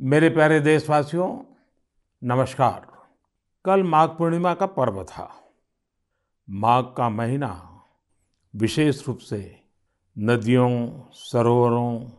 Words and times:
मेरे 0.00 0.28
प्यारे 0.28 0.60
देशवासियों, 0.60 1.54
नमस्कार। 2.24 3.06
कल 3.64 3.82
माघ 3.82 4.08
पूर्णिमा 4.08 4.54
का 4.54 4.66
पर्व 4.66 5.04
था। 5.04 5.50
माघ 6.50 6.84
का 6.84 7.08
महीना 7.08 7.82
विशेष 8.56 9.08
रूप 9.08 9.18
से 9.18 9.64
नदियों, 10.18 11.02
सरोवरों 11.12 12.10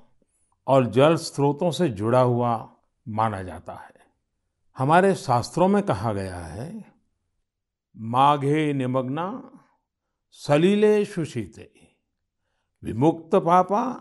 और 0.67 0.85
जल 0.85 1.15
स्रोतों 1.15 1.71
से 1.71 1.89
जुड़ा 1.89 2.21
हुआ 2.21 2.75
माना 3.07 3.43
जाता 3.43 3.73
है। 3.73 3.93
हमारे 4.77 5.15
शास्त्रों 5.15 5.67
में 5.67 5.83
कहा 5.83 6.13
गया 6.13 6.39
है, 6.39 6.93
माघे 7.97 8.73
निमग्ना 8.73 9.51
सलीले 10.31 11.05
सुशीते 11.05 11.95
विमुक्त 12.83 13.35
पापा 13.35 13.93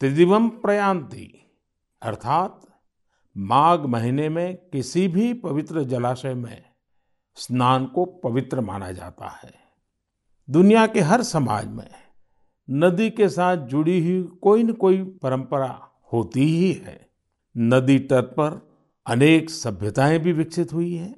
त्रिदिवम 0.00 0.48
प्रयांति 0.48 1.56
अर्थात 2.02 2.64
माघ 3.38 3.78
महीने 3.80 4.28
में 4.28 4.56
किसी 4.72 5.06
भी 5.08 5.32
पवित्र 5.34 5.82
जलाशय 5.84 6.34
में 6.34 6.62
स्नान 7.36 7.86
को 7.86 8.04
पवित्र 8.24 8.60
माना 8.60 8.90
जाता 8.92 9.28
है। 9.34 9.52
दुनिया 10.48 10.86
के 10.86 11.00
हर 11.00 11.22
समाज 11.22 11.66
में 11.66 11.88
नदी 12.68 13.08
के 13.10 13.28
साथ 13.28 13.56
जुड़ी 13.66 14.00
हुई 14.00 14.22
कोई 14.42 14.62
न 14.62 14.72
कोई 14.72 15.02
परंपरा 15.22 15.70
होती 16.12 16.44
ही 16.46 16.72
है। 16.72 16.98
नदी 17.54 17.98
तट 17.98 18.34
पर 18.34 18.60
अनेक 19.06 19.50
सभ्यताएँ 19.50 20.18
भी 20.18 20.32
विकसित 20.32 20.72
हुई 20.72 20.94
हैं। 20.94 21.14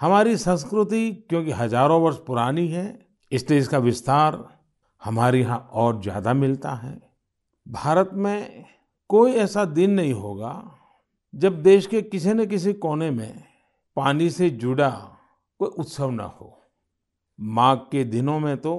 हमारी 0.00 0.36
संस्कृति 0.36 1.10
क्योंकि 1.30 1.52
हज़ारों 1.52 2.00
वर्ष 2.02 2.16
पुरानी 2.16 2.68
है, 2.68 3.06
इसलिए 3.32 3.58
इसका 3.58 3.78
विस्तार 3.78 4.44
हमारे 5.02 5.40
यहाँ 5.40 5.58
और 5.72 6.00
ज़्यादा 6.02 6.34
मिलता 6.34 6.74
है। 6.74 6.98
भारत 7.66 8.10
में 8.14 8.64
कोई 9.10 9.32
ऐसा 9.32 9.64
दिन 9.64 9.90
नहीं 9.90 10.12
होगा 10.12 10.52
जब 11.36 11.62
देश 11.62 11.86
के 11.86 12.00
किसी 12.02 12.28
न 12.28 12.46
किसी 12.46 12.72
कोने 12.72 13.10
में 13.10 13.42
पानी 13.96 14.30
से 14.30 14.50
जुड़ा 14.50 14.90
कोई 15.60 15.68
उत्सव 15.68 16.10
न 16.10 16.20
हो, 16.20 16.62
माघ 17.40 17.78
के 17.78 18.04
दिनों 18.04 18.38
में 18.40 18.56
तो 18.56 18.74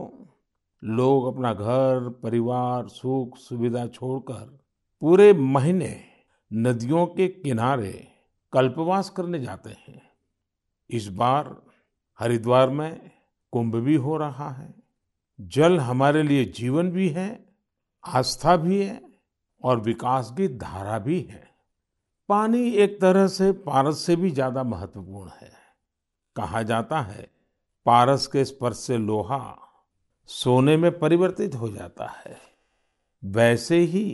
लोग 0.84 1.26
अपना 1.26 1.54
घर, 1.54 2.10
परिवार, 2.24 2.88
सुख, 2.88 3.38
सुविधा 3.38 3.86
छोड़कर 3.88 4.60
पूरे 5.02 5.34
महीने 5.34 6.00
नदियों 6.54 7.06
के 7.08 7.28
किनारे 7.28 8.08
कल्पवास 8.54 9.10
करने 9.10 9.40
जाते 9.40 9.70
हैं। 9.70 10.02
इस 10.90 11.08
बार 11.08 11.56
हरिद्वार 12.20 12.70
में 12.70 13.12
कुंभ 13.52 13.76
भी 13.76 13.96
हो 13.96 14.18
रहा 14.18 14.50
है, 14.50 14.74
जल 15.40 15.80
हमारे 15.80 16.24
लिए 16.24 16.46
जीवन 16.46 16.92
भी 16.92 17.10
है, 17.10 17.46
आस्था 18.04 18.56
भी 18.58 18.84
है 18.84 19.02
और 19.64 19.82
विकास 19.82 20.34
की 20.38 20.48
धारा 20.48 21.00
भी 21.00 21.22
है। 21.22 21.47
पानी 22.30 22.70
एक 22.72 23.00
तरह 23.02 23.28
से 23.28 23.52
पारस 23.52 24.00
से 24.00 24.16
भी 24.16 24.30
ज़्यादा 24.32 24.64
महत्वपूर्ण 24.64 25.30
है। 25.42 25.52
कहा 26.36 26.62
जाता 26.62 27.00
है, 27.02 27.28
पारस 27.86 28.28
के 28.28 28.44
स्पर्श 28.46 28.78
से 28.78 28.98
लोहा 28.98 29.58
सोने 30.30 30.76
में 30.78 30.92
परिवर्तित 31.00 31.56
हो 31.56 31.70
जाता 31.70 32.08
है। 32.08 32.38
वैसे 33.24 33.78
ही 33.80 34.06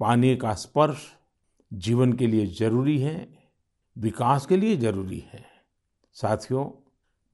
पानी 0.00 0.34
का 0.36 0.54
स्पर्श 0.54 1.06
जीवन 1.72 2.12
के 2.12 2.26
लिए 2.26 2.46
ज़रूरी 2.46 2.98
है, 2.98 3.28
विकास 3.96 4.46
के 4.46 4.56
लिए 4.56 4.76
ज़रूरी 4.76 5.18
है। 5.32 5.44
साथियों, 6.16 6.64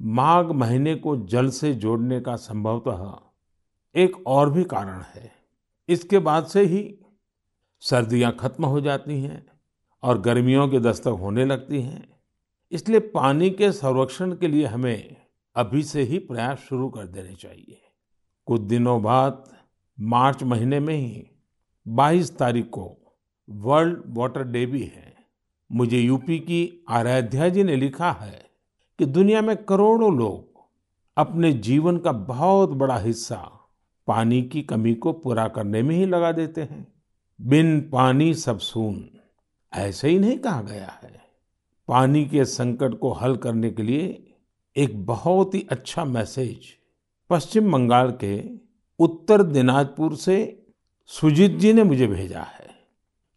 माघ 0.00 0.46
महीने 0.46 0.94
को 0.94 1.16
जल 1.26 1.48
से 1.50 1.72
जोड़ने 1.74 2.20
का 2.20 2.36
संभवतः 2.36 4.00
एक 4.00 4.16
और 4.26 4.50
भी 4.50 4.64
कारण 4.64 5.00
है। 5.14 5.30
इसके 5.88 6.18
बाद 6.18 6.46
से 6.46 6.64
ही 6.64 6.82
सर्दियाँ 7.82 8.36
खत्म 8.40 8.64
हो 8.64 8.80
जाती 8.80 9.20
हैं 9.22 9.46
और 10.02 10.20
गर्मियों 10.20 10.68
की 10.68 10.78
दस्तक 10.78 11.06
होने 11.06 11.44
लगती 11.44 11.82
हैं। 11.82 12.08
इसलिए 12.72 13.00
पानी 13.00 13.50
के 13.50 13.72
संरक्षण 13.72 14.32
के 14.32 14.48
लिए 14.48 14.66
हमें 14.66 15.16
अभी 15.56 15.82
से 15.82 16.02
ही 16.02 16.18
प्रयास 16.18 16.58
शुरू 16.58 16.88
कर 16.88 17.06
देने 17.06 17.34
चाहिए। 17.34 17.82
कुछ 18.46 18.60
दिनों 18.60 19.02
बाद, 19.02 19.56
मार्च 20.00 20.42
महीने 20.42 20.80
में 20.80 20.94
ही 20.94 21.26
22 21.88 22.38
तारीख 22.38 22.66
को 22.66 23.16
वर्ल्ड 23.50 24.02
वाटर 24.06 24.42
डे 24.42 24.66
भी 24.66 24.82
है। 24.82 25.16
मुझे 25.72 25.98
यूपी 25.98 26.38
की 26.38 26.84
आराध्या 26.88 27.48
जी 27.48 27.62
ने 27.62 27.76
लिखा 27.76 28.12
है 28.12 28.46
कि 28.98 29.06
दुनिया 29.06 29.42
में 29.42 29.56
करोड़ों 29.56 30.16
लोग 30.16 30.60
अपने 31.16 31.52
जीवन 31.52 31.98
का 31.98 32.12
बहुत 32.12 32.68
बड़ा 32.68 32.98
हिस्सा 32.98 33.52
पानी 34.06 34.42
की 34.42 34.62
कमी 34.62 34.94
को 34.94 35.12
पूरा 35.12 35.48
करने 35.48 35.82
में 35.82 35.96
ही 35.96 36.06
लगा 36.06 36.32
देते 36.32 36.60
हैं। 36.60 36.92
बिन 37.40 37.90
पानी 37.92 38.34
सब 38.34 38.58
सून। 38.58 39.17
ऐसे 39.72 40.08
ही 40.08 40.18
नहीं 40.18 40.38
कहा 40.38 40.62
गया 40.62 40.98
है। 41.02 41.10
पानी 41.88 42.24
के 42.24 42.44
संकट 42.44 42.98
को 42.98 43.12
हल 43.12 43.36
करने 43.36 43.70
के 43.70 43.82
लिए 43.82 44.34
एक 44.76 45.06
बहुत 45.06 45.54
ही 45.54 45.66
अच्छा 45.70 46.04
मैसेज 46.04 46.66
पश्चिम 47.30 47.72
बंगाल 47.72 48.10
के 48.24 48.40
उत्तर 48.98 49.42
दिनाजपुर 49.42 50.16
से 50.16 50.36
सुजीत 51.10 51.50
जी 51.50 51.72
ने 51.72 51.82
मुझे 51.82 52.06
भेजा 52.06 52.40
है। 52.40 52.68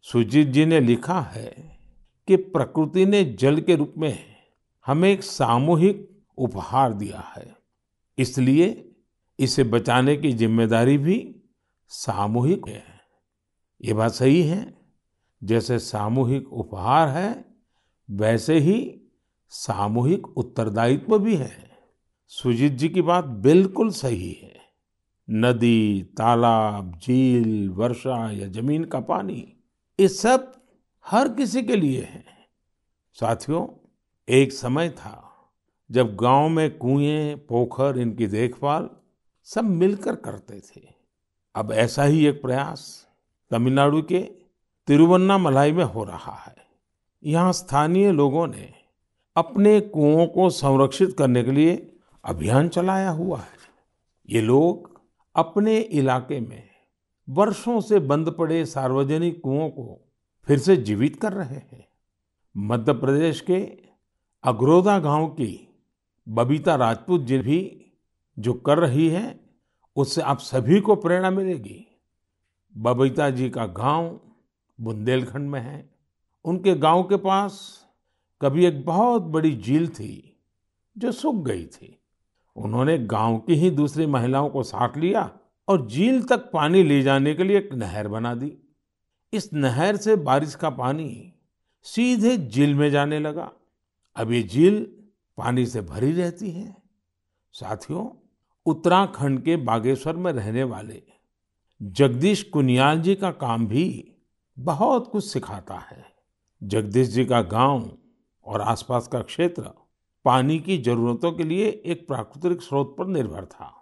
सुजीत 0.06 0.48
जी 0.48 0.66
ने 0.66 0.80
लिखा 0.80 1.20
है 1.22 1.80
कि 2.28 2.36
प्रकृति 2.36 3.06
ने 3.06 3.24
जल 3.40 3.62
के 3.62 3.76
रूप 3.76 3.94
में 3.98 4.18
हमें 4.86 5.10
एक 5.10 5.24
सामूहिक 5.24 6.08
उपहार 6.38 6.94
दिया 6.94 7.24
है। 7.38 7.56
इसलिए 8.18 8.92
इसे 9.40 9.64
बचाने 9.64 10.16
की 10.16 10.32
ज़िम्मेदारी 10.34 10.98
भी 10.98 11.36
सामूहिक 11.92 12.68
है। 12.68 12.84
ये 13.84 13.94
बात 13.94 14.12
सही 14.12 14.42
है? 14.44 14.81
जैसे 15.44 15.80
सामूहिक 15.80 16.54
उपहार 16.54 17.08
है, 17.08 17.46
वैसे 18.12 18.58
ही 18.60 19.02
सामूहिक 19.50 20.28
उत्तरदायित्व 20.28 21.20
भी 21.20 21.36
है। 21.36 21.72
सुजीत 22.28 22.72
जी 22.72 22.90
की 22.90 23.02
बात 23.02 23.26
बिल्कुल 23.26 23.90
सही 23.90 24.32
है। 24.32 24.56
नदी, 25.30 26.04
तालाब, 26.18 27.00
झील, 27.04 27.70
वर्षा 27.70 28.32
या 28.32 28.48
ज़मीन 28.48 28.84
का 28.84 29.00
पानी, 29.00 29.54
ये 30.00 30.08
सब 30.08 30.54
हर 31.06 31.30
किसी 31.30 31.64
के 31.64 31.76
लिए 31.76 32.02
है। 32.02 32.26
साथियों, 33.14 33.68
एक 34.30 34.54
समय 34.54 34.90
था 34.90 35.28
जब 35.92 36.16
गाँव 36.16 36.50
में 36.50 36.78
कुएँ, 36.78 37.36
पोखर, 37.36 38.00
इनकी 38.00 38.28
देखभाल 38.28 38.90
सब 39.44 39.64
मिलकर 39.64 40.16
करते 40.16 40.60
थे। 40.60 40.82
अब 41.56 41.72
ऐसा 41.72 42.04
ही 42.04 42.26
एक 42.28 42.42
प्रयास 42.42 43.08
तमिलनाडु 43.52 44.02
के 44.02 44.41
तिरुवन्नामलाई 44.88 45.72
में 45.72 45.84
हो 45.84 46.04
रहा 46.04 46.36
है। 46.36 46.56
यहाँ 47.24 47.54
स्थानीय 47.54 48.12
लोगों 48.12 48.48
ने 48.48 48.74
अपने 49.36 49.80
कुओं 49.82 50.28
को 50.28 50.50
संरक्षित 50.50 51.16
करने 51.18 51.44
के 51.44 51.52
लिए 51.52 51.94
अभियान 52.26 52.70
चलाया 52.70 53.10
हुआ 53.10 53.40
है। 53.40 53.60
ये 54.30 54.42
लोग 54.42 55.02
अपने 55.36 55.78
इलाके 55.78 56.40
में 56.40 56.70
वर्षों 57.30 57.82
से 57.82 58.00
बंद 58.00 58.32
पड़े 58.32 58.66
सार्वजनिक 58.66 59.42
कुओं 59.42 59.70
को 59.70 60.12
फिर 60.48 60.60
से 60.60 60.76
जीवित 60.78 61.22
कर 61.22 61.34
रहे 61.34 61.56
हैं। 61.56 61.88
मध्य 62.58 62.94
प्रदेश 62.94 63.42
के 63.42 63.60
अग्रोदा 64.44 65.00
गाँव 65.00 65.28
की 65.28 65.78
बबीता 66.30 66.76
राजपूत 66.76 67.22
जी 67.22 67.38
भी 67.38 67.92
जो 68.40 68.54
कर 68.54 68.78
रही 68.78 69.10
है, 69.10 69.40
उससे 69.96 70.22
आप 70.22 70.40
सभी 70.40 70.82
को 70.82 70.96
प्रेरणा 70.96 71.30
मिलेगी। 71.30 71.88
बबीता 72.78 73.30
जी 73.30 73.50
का 73.50 73.66
गाँव 73.66 74.20
बुंदेलखंड 74.82 75.50
में 75.50 75.60
है। 75.62 75.90
उनके 76.46 76.76
गाँव 76.76 77.04
के 77.04 77.18
पास 77.18 77.86
कभी 78.42 78.66
एक 78.66 78.86
बहुत 78.86 79.22
बड़ी 79.22 79.56
झील 79.56 79.88
थी 79.88 80.40
जो 80.98 81.12
सूख 81.12 81.36
गई 81.36 81.66
थी। 81.66 81.98
उन्होंने 82.56 82.98
गाँव 82.98 83.38
की 83.38 83.56
ही 83.56 83.70
दूसरी 83.70 84.06
महिलाओं 84.06 84.50
को 84.50 84.64
साथ 84.64 84.98
लिया 84.98 85.32
और 85.68 85.88
झील 85.88 86.24
तक 86.24 86.50
पानी 86.52 86.84
ले 86.84 87.02
जाने 87.02 87.34
के 87.34 87.44
लिए 87.44 87.58
एक 87.58 87.74
नहर 87.74 88.08
बना 88.08 88.34
दी। 88.36 88.58
इस 89.34 89.54
नहर 89.54 89.96
से 89.96 90.16
बारिश 90.16 90.56
का 90.56 90.70
पानी 90.70 91.34
सीधे 91.84 92.38
झील 92.38 92.76
में 92.76 92.90
जाने 92.92 93.20
लगा। 93.20 93.52
अब 94.16 94.32
ये 94.32 94.44
झील 94.44 94.84
पानी 95.38 95.66
से 95.66 95.82
भरी 95.82 96.12
रहती 96.12 96.52
है। 96.52 96.76
साथियों, 97.54 98.10
उत्तराखंड 98.66 99.42
के 99.44 99.56
बागेश्वर 99.56 100.16
में 100.16 100.32
रहने 100.32 100.64
वाले 100.64 101.02
जगदीश 101.82 102.44
कुनियाल 102.44 103.02
जी 103.02 103.16
का 103.16 103.32
काम 103.32 103.68
भी 103.68 104.16
बहुत 104.62 105.08
कुछ 105.08 105.26
सिखाता 105.26 105.76
है। 105.82 106.04
जगदीश 106.62 107.08
जी 107.08 107.26
का 107.26 107.42
गाँव 107.42 107.90
और 108.46 108.62
आसपास 108.62 109.08
का 109.08 109.22
क्षेत्र 109.22 109.70
पानी 110.26 110.60
की 110.60 110.78
जरूरतों 110.78 111.32
के 111.32 111.44
लिए 111.44 111.68
एक 111.86 112.08
प्राकृतिक 112.08 112.62
स्रोत 112.62 112.96
पर 112.98 113.08
निर्भर 113.08 113.46
था। 113.46 113.74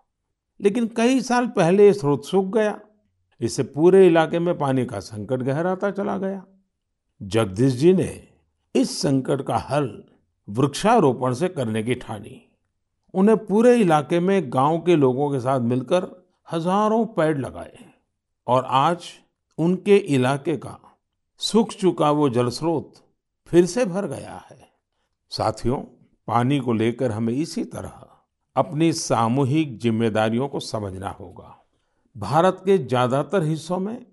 लेकिन 0.59 0.87
कई 0.87 1.21
साल 1.21 1.47
पहले 1.47 1.85
ये 1.85 1.93
स्रोत 1.93 2.25
सूख 2.25 2.45
गया। 2.45 2.79
इससे 3.41 3.63
पूरे 3.63 4.05
इलाके 4.07 4.39
में 4.39 4.57
पानी 4.57 4.85
का 4.85 4.99
संकट 4.99 5.41
गहराता 5.41 5.91
चला 5.91 6.17
गया। 6.17 6.43
जगदीश 7.21 7.73
जी 7.73 7.93
ने 7.93 8.11
इस 8.75 9.01
संकट 9.01 9.41
का 9.41 9.57
हल 9.69 9.91
वृक्षारोपण 10.47 11.33
से 11.33 11.47
करने 11.47 11.83
की 11.83 11.95
ठानी। 11.95 12.41
उन्हें 13.13 13.37
पूरे 13.37 13.75
इलाके 13.75 14.19
में 14.19 14.41
गाँव 14.53 14.79
के 14.79 14.95
लोगों 14.95 15.31
के 15.31 15.39
साथ 15.39 15.59
मिलकर 15.59 16.07
हज़ारों 16.47 17.05
पेड़ 17.05 17.37
लगाए 17.37 17.85
और 18.47 18.65
आज 18.65 19.09
उनके 19.59 19.97
इलाके 19.97 20.55
का 20.57 20.77
सूख 21.41 21.71
चुका 21.71 22.11
वो 22.11 22.29
जल 22.29 22.49
स्रोत 22.49 22.93
फिर 23.51 23.65
से 23.65 23.85
भर 23.85 24.07
गया 24.07 24.35
है। 24.49 24.57
साथियों, 25.31 25.77
पानी 26.27 26.59
को 26.59 26.73
लेकर 26.73 27.11
हमें 27.11 27.33
इसी 27.33 27.63
तरह 27.65 28.05
अपनी 28.55 28.91
सामूहिक 28.93 29.77
जिम्मेदारियों 29.79 30.47
को 30.47 30.59
समझना 30.59 31.09
होगा। 31.09 31.55
भारत 32.15 32.61
के 32.65 32.77
ज़्यादातर 32.77 33.43
हिस्सों 33.43 33.79
में 33.79 34.05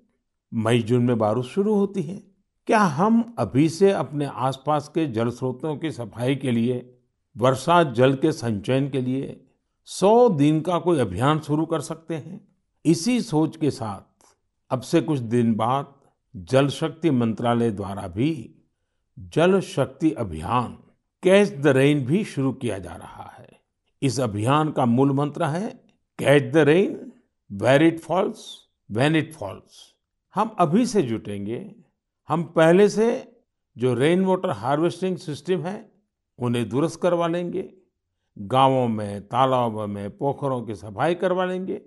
मई 0.52 0.82
जून 0.82 1.02
में 1.02 1.18
बारिश 1.18 1.46
शुरू 1.46 1.74
होती 1.74 2.02
है। 2.02 2.22
क्या 2.68 2.78
हम 2.78 3.34
अभी 3.38 3.68
से 3.68 3.90
अपने 3.92 4.26
आसपास 4.26 4.88
के 4.88 5.06
जल 5.06 5.30
स्रोतों 5.30 5.76
की 5.76 5.90
सफ़ाई 5.90 6.36
के 6.36 6.50
लिए, 6.50 6.94
वर्षा 7.36 7.82
जल 7.82 8.14
के 8.14 8.32
संचयन 8.32 8.88
के 8.90 9.00
लिए 9.00 9.40
सौ 9.88 10.28
दिन 10.28 10.60
का 10.60 10.78
कोई 10.78 10.98
अभियान 10.98 11.40
शुरू 11.40 11.66
कर 11.66 11.80
सकते 11.80 12.14
हैं? 12.14 12.40
इसी 12.84 13.20
सोच 13.20 13.56
के 13.56 13.70
साथ 13.70 14.15
अब 14.70 14.80
से 14.80 15.00
कुछ 15.00 15.18
दिन 15.18 15.54
बाद 15.54 15.94
जल 16.36 16.68
शक्ति 16.68 17.10
मंत्रालय 17.10 17.70
द्वारा 17.70 18.08
भी 18.08 18.54
जल 19.18 19.60
शक्ति 19.60 20.12
अभियान, 20.12 20.78
कैच 21.22 21.52
द 21.52 21.66
रेन 21.66 22.06
भी 22.06 22.24
शुरू 22.24 22.52
किया 22.52 22.78
जा 22.78 22.96
रहा 22.96 23.34
है। 23.38 23.48
इस 24.02 24.20
अभियान 24.20 24.70
का 24.70 24.86
मूल 24.86 25.12
मंत्र 25.12 25.44
है, 25.44 25.70
catch 26.18 26.52
the 26.52 26.56
rain, 26.56 27.12
where 27.52 27.82
it 27.82 28.00
falls, 28.00 28.68
when 28.90 29.16
it 29.16 29.34
falls. 29.34 29.94
हम 30.34 30.56
अभी 30.58 30.86
से 30.86 31.02
जुटेंगे। 31.02 31.74
हम 32.28 32.42
पहले 32.42 32.88
से 32.88 33.36
जो 33.78 33.94
रेन 33.94 34.24
वाटर 34.24 34.50
हार्वेस्टिंग 34.50 35.16
सिस्टम 35.16 35.60
है, 35.60 35.92
उन्हें 36.38 36.68
दुरुस्त 36.68 37.00
करवा 37.00 37.26
लेंगे। 37.26 37.74
गाँवों 38.38 38.88
में, 38.88 39.28
तालाबों 39.28 39.86
में, 39.86 40.16
पोखरों 40.16 40.62
की 40.62 40.74
सफ़ाई 40.74 41.14
करवा 41.14 41.44
लेंगे। 41.44 41.82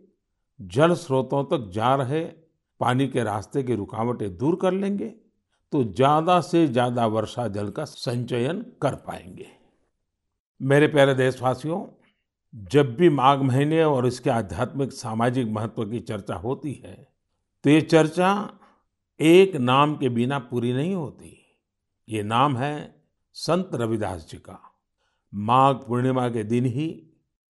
जल 0.62 0.94
स्रोतों 0.94 1.44
तक 1.44 1.72
जा 1.72 1.96
रहे 1.96 2.32
पानी 2.80 3.08
के 3.08 3.24
रास्ते 3.24 3.64
की 3.64 3.76
रुकावटें 3.76 4.38
दूर 4.38 4.56
कर 4.56 4.74
लेंगे 4.74 5.08
तो 5.74 5.84
ज़्यादा 5.86 6.40
से 6.42 6.66
ज़्यादा 6.68 7.06
वर्षा 7.08 7.48
जल 7.50 7.70
का 7.70 7.86
संचयन 7.86 8.62
कर 8.82 8.96
पाएँगे। 8.98 9.48
मेरे 10.62 10.88
प्यारे 10.88 11.14
देशवासियों, 11.16 11.86
जब 12.54 12.96
भी 12.96 13.10
माघ 13.12 13.38
महीने 13.40 13.84
और 13.84 14.08
इसके 14.08 14.30
आध्यात्मिक 14.30 14.94
सामाजिक 14.94 15.48
महत्व 15.50 15.84
की 15.86 16.00
चर्चा 16.02 16.36
होती 16.38 16.74
है 16.86 16.96
तो 17.66 17.70
ये 17.70 17.82
चर्चा 17.84 18.32
एक 19.20 19.56
नाम 19.58 19.96
के 19.98 20.10
बिना 20.10 20.40
पूरी 20.42 20.74
नहीं 20.74 20.96
होती। 20.96 21.36
ये 22.08 22.24
नाम 22.24 22.58
है 22.58 22.96
संत 23.36 23.70
रविदास 23.74 24.28
जी 24.32 24.38
का। 24.40 24.60
माघ 25.34 25.76
पूर्णिमा 25.78 26.28
के 26.30 26.44
दिन 26.46 26.66
ही 26.68 26.88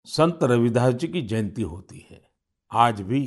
संत 0.07 0.43
रविदास 0.43 0.93
जी 0.93 1.07
की 1.07 1.21
जयंती 1.23 1.61
होती 1.63 2.05
है। 2.09 2.21
आज 2.71 3.01
भी 3.01 3.21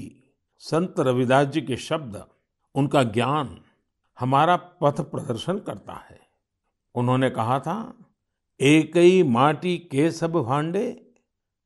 संत 0.63 0.95
रविदास 0.99 1.47
जी 1.47 1.61
के 1.63 1.77
शब्द, 1.77 2.27
उनका 2.75 3.03
ज्ञान 3.03 3.61
हमारा 4.19 4.57
पथ 4.57 5.01
प्रदर्शन 5.01 5.59
करता 5.59 5.93
है। 5.93 6.21
उन्होंने 6.95 7.31
कहा 7.31 7.61
था 7.61 7.95
एक 8.61 8.97
ही 8.97 9.23
माटी 9.23 9.79
के 9.79 10.11
सब 10.11 10.33
भांडे, 10.33 11.15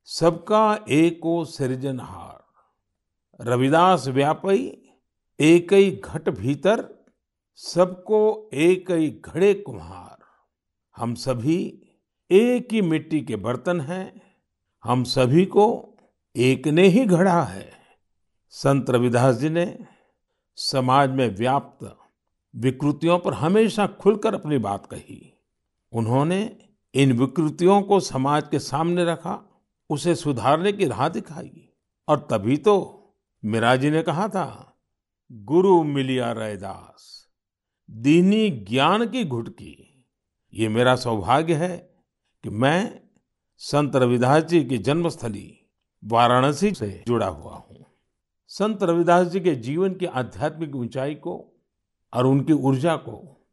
सबका 0.04 0.84
एको 0.88 1.44
सृजनहार 1.44 2.44
रविदास 3.40 4.08
व्यापई 4.08 4.88
एक 5.40 5.72
ही 5.72 5.90
घट 5.90 6.28
भीतर, 6.28 7.06
सबको 7.54 8.50
एक 8.54 8.90
ही 8.90 9.10
घड़े 9.10 9.54
कुम्हार। 9.54 10.18
हम 10.96 11.14
सभी 11.14 11.82
एक 12.30 12.68
ही 12.72 12.82
मिट्टी 12.82 13.20
के 13.20 13.36
बर्तन 13.36 13.80
हैं, 13.80 14.22
हम 14.84 15.04
सभी 15.04 15.44
को 15.44 15.96
एक 16.36 16.68
ने 16.68 16.82
ही 16.82 17.06
घड़ा 17.06 17.42
है। 17.42 17.85
संत 18.56 18.90
रविदास 18.90 19.36
जी 19.36 19.48
ने 19.48 19.78
समाज 20.56 21.10
में 21.10 21.36
व्याप्त 21.36 21.96
विकृतियों 22.56 23.18
पर 23.18 23.34
हमेशा 23.34 23.86
खुलकर 23.86 24.34
अपनी 24.34 24.58
बात 24.58 24.86
कही। 24.86 25.34
उन्होंने 25.92 26.56
इन 26.94 27.12
विकृतियों 27.12 27.82
को 27.82 28.00
समाज 28.00 28.48
के 28.50 28.58
सामने 28.58 29.04
रखा, 29.04 29.62
उसे 29.90 30.14
सुधारने 30.14 30.72
की 30.72 30.86
राह 30.86 31.08
दिखाई। 31.08 31.68
और 32.08 32.28
तभी 32.30 32.56
तो 32.56 32.76
मीरा 33.44 33.76
जी 33.76 33.90
ने 33.90 34.02
कहा 34.02 34.28
था, 34.28 34.76
गुरु 35.32 35.82
मिलिया 35.82 36.32
रैदास, 36.32 37.28
दीनी 37.90 38.50
ज्ञान 38.50 39.08
की 39.08 39.24
घुटकी 39.24 40.06
ये 40.54 40.68
मेरा 40.68 40.96
सौभाग्य 40.96 41.54
है 41.54 41.76
कि 42.44 42.50
मैं 42.50 43.00
संत 43.56 43.96
रविदास 43.96 44.42
जी 44.42 44.64
की 44.64 44.78
जन्मस्थली 44.78 45.66
वाराणसी 46.04 46.74
से 46.74 47.04
जुड़ा 47.06 47.26
हुआ 47.26 47.54
हूँ। 47.54 47.65
संत 48.48 48.82
रविदास 48.82 49.26
जी 49.26 49.40
के 49.40 49.54
जीवन 49.54 49.94
की 49.94 50.06
आध्यात्मिक 50.06 50.76
ऊंचाई 50.76 51.14
को 51.14 51.52
और 52.14 52.26
उनकी 52.26 52.52
ऊर्जा 52.52 52.96
को 52.96 53.46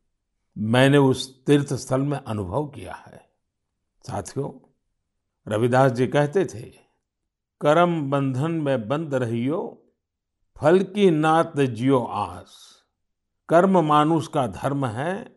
मैंने 0.57 0.97
उस 0.97 1.45
तीर्थ 1.45 1.73
स्थल 1.73 2.01
में 2.01 2.17
अनुभव 2.17 2.67
किया 2.67 2.93
है। 2.93 3.29
साथियों, 4.07 4.73
रविदास 5.47 5.91
जी 5.91 6.07
कहते 6.07 6.45
थे, 6.45 6.73
करम 7.61 8.09
बंधन 8.09 8.51
में 8.51 8.87
बंद 8.87 9.13
रहियो, 9.13 9.91
फल 10.57 10.79
की 10.79 11.11
नात 11.11 11.59
जियो 11.59 11.99
आस। 11.99 12.79
कर्म 13.49 13.85
मानुष 13.85 14.27
का 14.27 14.47
धर्म 14.47 14.85
है, 14.85 15.35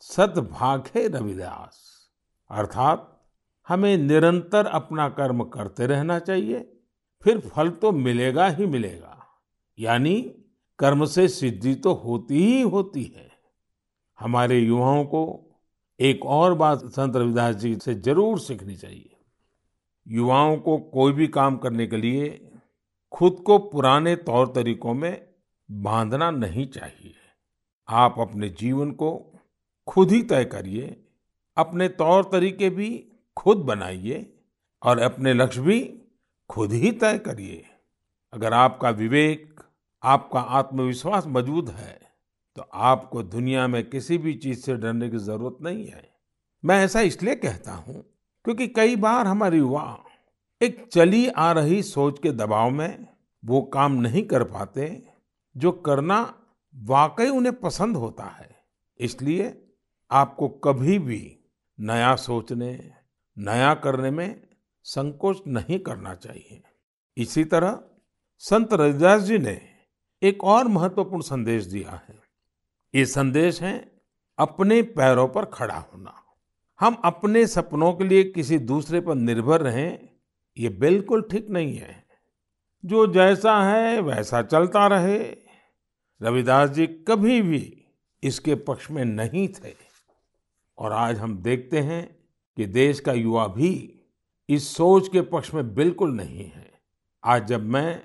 सत 0.00 0.34
भाखे 0.52 1.08
रविदास। 1.08 2.08
अर्थात 2.50 3.26
हमें 3.68 3.96
निरंतर 3.96 4.66
अपना 4.66 5.08
कर्म 5.08 5.44
करते 5.44 5.86
रहना 5.86 6.18
चाहिए 6.18 6.74
फिर 7.24 7.38
फल 7.40 7.70
तो 7.70 7.92
मिलेगा 7.92 8.48
ही 8.48 8.66
मिलेगा। 8.66 9.14
यानी 9.78 10.20
कर्म 10.78 11.04
से 11.04 11.26
सिद्धि 11.28 11.74
तो 11.74 11.92
होती 11.94 12.42
ही 12.42 12.60
होती 12.62 13.02
है। 13.04 13.28
हमारे 14.18 14.58
युवाओं 14.58 15.04
को 15.04 15.24
एक 16.00 16.24
और 16.26 16.54
बात 16.54 16.84
संत 16.84 17.16
रविदास 17.16 17.54
जी 17.54 17.74
से 17.74 17.94
ज़रूर 17.94 18.38
सीखनी 18.40 18.76
चाहिए। 18.76 19.16
युवाओं 20.06 20.56
को 20.56 20.78
कोई 20.78 21.12
भी 21.12 21.26
काम 21.28 21.56
करने 21.56 21.86
के 21.86 21.96
लिए 21.96 22.28
खुद 23.12 23.42
को 23.46 23.58
पुराने 23.58 24.14
तौर 24.16 24.46
तरीकों 24.46 24.94
में 24.94 25.26
बांधना 25.68 26.30
नहीं 26.30 26.66
चाहिए। 26.66 27.14
आप 27.88 28.14
अपने 28.20 28.48
जीवन 28.48 28.90
को 28.90 29.10
खुद 29.88 30.10
ही 30.12 30.22
तय 30.22 30.44
करिए, 30.44 30.96
अपने 31.56 31.88
तौर 31.88 32.24
तरीके 32.32 32.70
भी 32.70 32.90
खुद 33.36 33.58
बनाइए 33.58 34.26
और 34.82 34.98
अपने 34.98 35.32
लक्ष्य 35.34 35.60
भी 35.60 35.80
खुद 36.50 36.72
ही 36.72 36.90
तय 36.92 37.18
करिए। 37.18 37.64
अगर 38.32 38.52
आपका 38.52 38.90
विवेक, 38.90 39.60
आपका 40.02 40.40
आत्मविश्वास 40.40 41.26
मज़बूत 41.26 41.70
है 41.70 41.98
तो 42.56 42.62
आपको 42.74 43.22
दुनिया 43.24 43.66
में 43.66 43.82
किसी 43.90 44.18
भी 44.18 44.34
चीज़ 44.34 44.60
से 44.60 44.74
डरने 44.76 45.08
की 45.10 45.18
ज़रूरत 45.18 45.58
नहीं 45.62 45.86
है। 45.86 46.08
मैं 46.64 46.78
ऐसा 46.84 47.00
इसलिए 47.00 47.34
कहता 47.34 47.72
हूँ 47.72 48.04
क्योंकि 48.44 48.66
कई 48.68 48.96
बार 48.96 49.26
हमारे 49.26 49.58
युवा 49.58 50.04
एक 50.60 50.86
चली 50.92 51.26
आ 51.28 51.50
रही 51.52 51.82
सोच 51.82 52.18
के 52.18 52.30
दबाव 52.32 52.70
में 52.70 53.06
वो 53.42 53.60
काम 53.72 53.92
नहीं 53.92 54.22
कर 54.22 54.44
पाते 54.44 54.90
जो 55.56 55.72
करना 55.72 56.20
वाकई 56.74 57.28
उन्हें 57.28 57.54
पसंद 57.54 57.96
होता 57.96 58.24
है। 58.30 58.48
इसलिए 59.00 59.54
आपको 60.10 60.48
कभी 60.64 60.98
भी 60.98 61.20
नया 61.78 62.14
सोचने, 62.16 62.72
नया 63.36 63.74
करने 63.74 64.10
में 64.10 64.47
संकोच 64.88 65.42
नहीं 65.46 65.78
करना 65.78 66.14
चाहिए। 66.14 66.62
इसी 67.16 67.44
तरह 67.44 67.80
संत 68.38 68.72
रविदास 68.72 69.22
जी 69.22 69.38
ने 69.38 69.60
एक 70.22 70.44
और 70.44 70.68
महत्वपूर्ण 70.68 71.22
संदेश 71.22 71.64
दिया 71.64 72.02
है। 72.08 72.18
ये 72.94 73.06
संदेश 73.06 73.62
है, 73.62 74.02
अपने 74.38 74.82
पैरों 74.82 75.28
पर 75.28 75.44
खड़ा 75.44 75.78
होना। 75.78 76.22
हम 76.80 76.94
अपने 77.04 77.46
सपनों 77.46 77.92
के 77.92 78.04
लिए 78.04 78.24
किसी 78.24 78.58
दूसरे 78.58 79.00
पर 79.00 79.14
निर्भर 79.14 79.60
रहें, 79.60 80.08
ये 80.58 80.68
बिल्कुल 80.68 81.28
ठीक 81.30 81.50
नहीं 81.50 81.76
है। 81.76 82.06
जो 82.84 83.06
जैसा 83.06 83.62
है, 83.62 84.00
वैसा 84.00 84.42
चलता 84.42 84.86
रहे। 84.86 85.36
रविदास 86.22 86.70
जी 86.70 86.86
कभी 86.86 87.42
भी 87.42 87.84
इसके 88.22 88.54
पक्ष 88.54 88.90
में 88.90 89.04
नहीं 89.04 89.48
थे। 89.48 89.74
और 90.78 90.92
आज 90.92 91.18
हम 91.18 91.38
देखते 91.38 91.78
हैं 91.78 92.18
कि 92.56 92.66
देश 92.66 93.00
का 93.00 93.12
युवा 93.12 93.46
भी 93.46 93.94
इस 94.48 94.68
सोच 94.76 95.08
के 95.08 95.20
पक्ष 95.22 95.52
में 95.54 95.74
बिल्कुल 95.74 96.14
नहीं 96.16 96.44
है। 96.44 96.70
आज 97.24 97.46
जब 97.46 97.62
मैं 97.64 98.02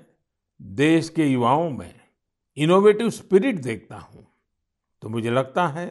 देश 0.60 1.08
के 1.08 1.26
युवाओं 1.26 1.68
में 1.70 1.94
इनोवेटिव 2.56 3.10
स्पिरिट 3.10 3.60
देखता 3.62 3.96
हूँ 3.96 4.26
तो 5.02 5.08
मुझे 5.08 5.30
लगता 5.30 5.66
है 5.68 5.86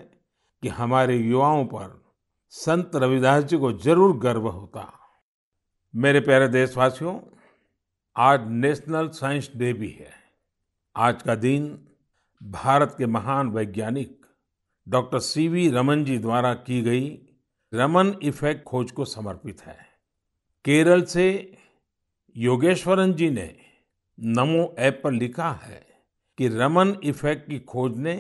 कि 0.63 0.67
हमारे 0.69 1.17
युवाओं 1.17 1.63
पर 1.65 2.01
संत 2.53 2.95
रविदास 2.95 3.43
जी 3.43 3.57
को 3.57 3.71
ज़रूर 3.73 4.17
गर्व 4.17 4.47
होता। 4.47 4.91
मेरे 5.93 6.19
प्यारे 6.19 6.47
देशवासियों, 6.47 7.19
आज 8.15 8.47
नेशनल 8.47 9.07
साइंस 9.09 9.49
डे 9.55 9.71
भी 9.73 9.89
है। 9.89 10.11
आज 10.95 11.21
का 11.21 11.35
दिन 11.35 11.67
भारत 12.41 12.95
के 12.97 13.05
महान 13.07 13.49
वैज्ञानिक 13.51 14.19
डॉक्टर 14.87 15.19
सीवी 15.21 15.67
रमन 15.69 16.03
जी 16.05 16.17
द्वारा 16.17 16.53
की 16.53 16.81
गई 16.81 17.09
रमन 17.73 18.13
इफ़ेक्ट 18.23 18.63
खोज 18.63 18.91
को 18.91 19.05
समर्पित 19.05 19.61
है। 19.61 19.77
केरल 20.65 21.01
से 21.01 21.57
योगेश्वरन 22.37 23.13
जी 23.13 23.29
ने 23.29 23.55
नमो 24.19 24.75
ऐप 24.79 25.01
पर 25.03 25.11
लिखा 25.11 25.51
है 25.51 25.87
कि 26.37 26.47
रमन 26.47 26.95
इफ़ेक्ट 27.03 27.49
की 27.49 27.59
खोज 27.59 27.97
ने 27.97 28.13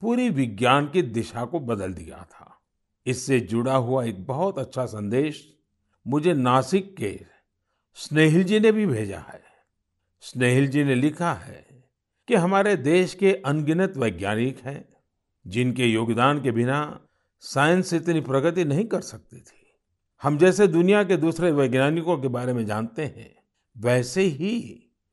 पूरी 0.00 0.30
विज्ञान 0.30 0.86
की 0.86 1.02
दिशा 1.02 1.44
को 1.44 1.60
बदल 1.60 1.92
दिया 1.92 2.26
था। 2.30 2.60
इससे 3.06 3.40
जुड़ा 3.40 3.76
हुआ 3.76 4.04
एक 4.04 4.26
बहुत 4.26 4.58
अच्छा 4.58 4.86
संदेश 4.86 5.56
मुझे 6.06 6.34
नासिक 6.34 6.96
के 6.96 7.20
स्नेहिल 7.94 8.44
जी 8.44 8.60
ने 8.60 8.72
भी 8.72 8.86
भेजा 8.86 9.18
है। 9.18 9.42
स्नेहिल 10.20 10.68
जी 10.68 10.84
ने 10.84 10.94
लिखा 10.94 11.32
है 11.32 11.84
कि 12.28 12.34
हमारे 12.34 12.76
देश 12.76 13.14
के 13.14 13.32
अनगिनत 13.34 13.96
वैज्ञानिक 13.96 14.60
हैं, 14.60 14.88
जिनके 15.46 15.86
योगदान 15.86 16.42
के 16.42 16.50
बिना 16.50 17.00
साइंस 17.40 17.92
इतनी 17.92 18.20
प्रगति 18.20 18.64
नहीं 18.64 18.84
कर 18.84 19.00
सकती 19.00 19.40
थी। 19.40 19.61
हम 20.22 20.36
जैसे 20.38 20.66
दुनिया 20.66 21.02
के 21.04 21.16
दूसरे 21.16 21.50
वैज्ञानिकों 21.50 22.16
के 22.18 22.28
बारे 22.28 22.52
में 22.52 22.64
जानते 22.66 23.02
हैं, 23.02 23.34
वैसे 23.76 24.22
ही 24.22 24.52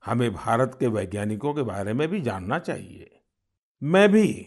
हमें 0.06 0.34
भारत 0.34 0.78
के 0.80 0.88
वैज्ञानिकों 0.88 1.54
के 1.54 1.62
बारे 1.62 1.94
में 1.94 2.08
भी 2.08 2.22
जानना 2.22 2.60
चाहिए। 2.60 3.10
मैं 3.84 4.12
भी 4.12 4.46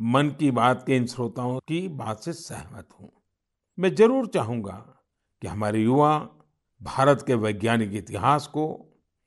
मन 0.00 0.28
की 0.28 0.50
बात 0.50 0.82
के 0.86 0.96
इन 0.96 1.06
श्रोताओं 1.06 1.58
की 1.58 1.88
बात 1.88 2.22
से 2.22 2.32
सहमत 2.32 2.88
हूँ। 3.00 3.10
मैं 3.78 3.94
ज़रूर 3.94 4.26
चाहूँगा 4.26 5.04
कि 5.42 5.48
हमारे 5.48 5.82
युवा 5.82 6.18
भारत 6.80 7.24
के 7.26 7.34
वैज्ञानिक 7.34 7.94
इतिहास 7.94 8.46
को, 8.46 8.66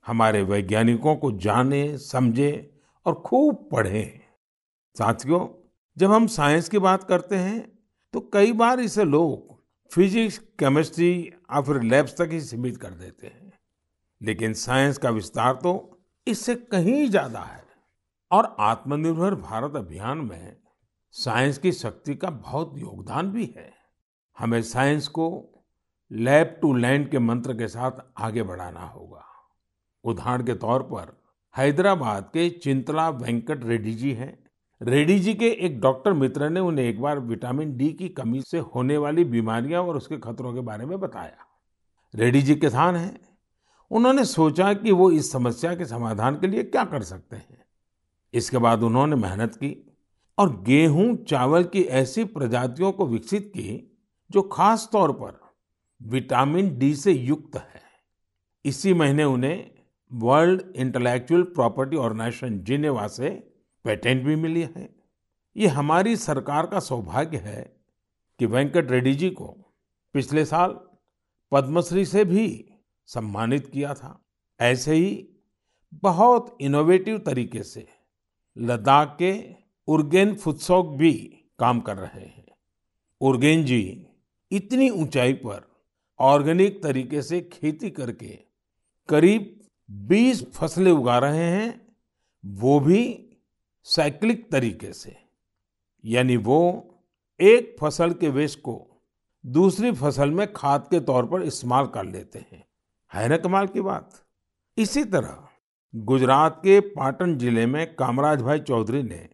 हमारे 0.05 0.41
वैज्ञानिकों 0.43 1.15
को 1.15 1.31
जाने, 1.31 1.97
समझे 1.97 2.79
और 3.05 3.13
खूब 3.15 3.67
पढ़ें। 3.71 4.19
साथियों, 4.95 5.47
जब 5.97 6.11
हम 6.11 6.27
साइंस 6.27 6.69
की 6.69 6.79
बात 6.79 7.03
करते 7.03 7.35
हैं 7.35 7.59
तो 8.13 8.29
कई 8.33 8.51
बार 8.53 8.79
इसे 8.79 9.03
लोग 9.05 9.55
फिजिक्स, 9.91 10.37
केमिस्ट्री 10.59 11.11
या 11.21 11.61
फिर 11.61 11.81
लैब्स 11.81 12.17
तक 12.17 12.29
ही 12.31 12.41
सीमित 12.41 12.77
कर 12.77 12.89
देते 12.89 13.27
हैं। 13.27 13.51
लेकिन 14.21 14.53
साइंस 14.53 14.97
का 14.97 15.09
विस्तार 15.09 15.53
तो 15.53 15.99
इससे 16.27 16.55
कहीं 16.55 17.09
ज़्यादा 17.09 17.39
है। 17.39 17.65
और 18.31 18.55
आत्मनिर्भर 18.59 19.35
भारत 19.35 19.75
अभियान 19.75 20.17
में 20.17 20.55
साइंस 21.11 21.57
की 21.57 21.71
शक्ति 21.71 22.15
का 22.15 22.29
बहुत 22.29 22.73
योगदान 22.77 23.31
भी 23.31 23.45
है। 23.57 23.71
हमें 24.37 24.61
साइंस 24.61 25.07
को 25.07 25.27
लैब 26.11 26.57
टू 26.61 26.73
लैंड 26.73 27.09
के 27.11 27.19
मंत्र 27.19 27.53
के 27.53 27.67
साथ 27.67 27.91
आगे 28.17 28.43
बढ़ाना 28.43 28.85
होगा। 28.85 29.23
उदाहरण 30.03 30.43
के 30.43 30.53
तौर 30.53 30.83
पर, 30.83 31.15
हैदराबाद 31.55 32.23
के 32.23 32.49
चिंतला 32.49 33.09
वेंकट 33.09 33.63
रेड्डी 33.63 33.93
जी 33.93 34.11
हैं। 34.13 34.46
रेड्डी 34.81 35.19
जी 35.19 35.33
के 35.33 35.49
एक 35.49 35.81
डॉक्टर 35.81 36.13
मित्र 36.13 36.49
ने 36.49 36.59
उन्हें 36.59 36.85
एक 36.85 37.01
बार 37.01 37.19
विटामिन 37.19 37.77
डी 37.77 37.93
की 37.93 38.09
कमी 38.09 38.41
से 38.41 38.59
होने 38.59 38.97
वाली 38.97 39.23
बीमारियाँ 39.23 39.83
और 39.83 39.97
उसके 39.97 40.17
खतरों 40.17 40.53
के 40.53 40.59
बारे 40.59 40.85
में 40.85 40.99
बताया। 40.99 41.37
रेड्डी 42.15 42.41
जी 42.41 42.55
किसान 42.55 42.95
हैं। 42.95 43.19
उन्होंने 43.91 44.25
सोचा 44.25 44.73
कि 44.73 44.91
वो 44.91 45.11
इस 45.11 45.31
समस्या 45.31 45.75
के 45.75 45.85
समाधान 45.85 46.35
के 46.35 46.47
लिए 46.47 46.63
क्या 46.63 46.83
कर 46.83 47.03
सकते 47.03 47.35
हैं। 47.35 47.65
इसके 48.33 48.57
बाद 48.57 48.83
उन्होंने 48.83 49.15
मेहनत 49.15 49.55
की 49.55 49.95
और 50.37 50.61
गेहूँ, 50.61 51.15
चावल 51.15 51.63
की 51.63 51.81
ऐसी 51.81 52.23
प्रजातियों 52.23 52.91
को 52.91 53.07
विकसित 53.07 53.47
की 53.47 53.97
जो 54.31 54.41
खास 54.41 54.89
तौर 54.91 55.11
पर 55.11 55.39
विटामिन 56.03 56.77
डी 56.79 56.95
से 56.95 57.11
युक्त 57.11 57.57
है। 57.57 57.81
इसी 58.65 58.93
महीने 58.93 59.23
उन्हें 59.23 59.71
World 60.13 60.61
Intellectual 60.75 61.43
Property 61.43 61.97
Organization 61.97 62.59
Geneva 62.59 63.07
से 63.07 63.46
पेटेंट 63.87 64.23
भी 64.23 64.35
मिली 64.35 64.61
है। 64.61 64.89
ये 65.57 65.67
हमारी 65.67 66.15
सरकार 66.15 66.65
का 66.65 66.79
सौभाग्य 66.79 67.37
है 67.37 67.61
कि 68.39 68.45
वेंकट 68.45 68.91
रेड्डी 68.91 69.13
जी 69.15 69.29
को 69.29 69.47
पिछले 70.15 70.45
साल 70.45 70.79
पद्मश्री 71.51 72.05
से 72.05 72.25
भी 72.25 72.47
सम्मानित 73.07 73.67
किया 73.67 73.93
था। 73.93 74.25
ऐसे 74.59 74.95
ही 74.95 75.29
बहुत 75.93 76.57
इनोवेटिव 76.61 77.17
तरीके 77.17 77.63
से 77.63 77.87
लद्दाख 78.57 79.15
के 79.19 79.31
उर्गेन 79.87 80.35
फुत्सोक 80.35 80.87
भी 80.87 81.13
काम 81.59 81.79
कर 81.79 81.97
रहे 81.97 82.25
हैं। 82.25 82.45
उर्गेन 83.21 83.65
जी 83.65 84.07
इतनी 84.51 84.89
ऊंचाई 84.89 85.33
पर 85.33 85.67
ऑर्गेनिक 86.19 86.83
तरीके 86.83 87.21
से 87.21 87.41
खेती 87.41 87.89
करके 87.89 88.37
करीब 89.09 89.59
20 89.89 90.43
फ़सलें 90.51 90.91
उगा 90.91 91.17
रहे 91.19 91.43
हैं, 91.43 91.95
वो 92.45 92.79
भी 92.79 93.26
साइक्लिक 93.87 94.51
तरीके 94.51 94.91
से, 94.93 95.15
यानी 96.03 96.37
वो 96.37 96.59
एक 97.39 97.75
फ़सल 97.81 98.13
के 98.13 98.29
वेस्ट 98.29 98.59
को 98.59 98.75
दूसरी 99.43 99.91
फ़सल 99.91 100.31
में 100.31 100.51
खाद 100.53 100.87
के 100.91 100.99
तौर 100.99 101.25
पर 101.25 101.43
इस्तेमाल 101.43 101.85
कर 101.87 102.05
लेते 102.05 102.39
हैं। 102.41 102.63
है 103.11 103.27
ना 103.29 103.37
कमाल 103.37 103.67
की 103.67 103.81
बात? 103.81 104.09
इसी 104.77 105.03
तरह 105.05 105.47
गुजरात 105.93 106.57
के 106.57 106.79
पाटन 106.79 107.37
ज़िले 107.37 107.65
में 107.65 107.95
कामराज 107.95 108.41
भाई 108.41 108.59
चौधरी 108.59 109.03
ने 109.03 109.27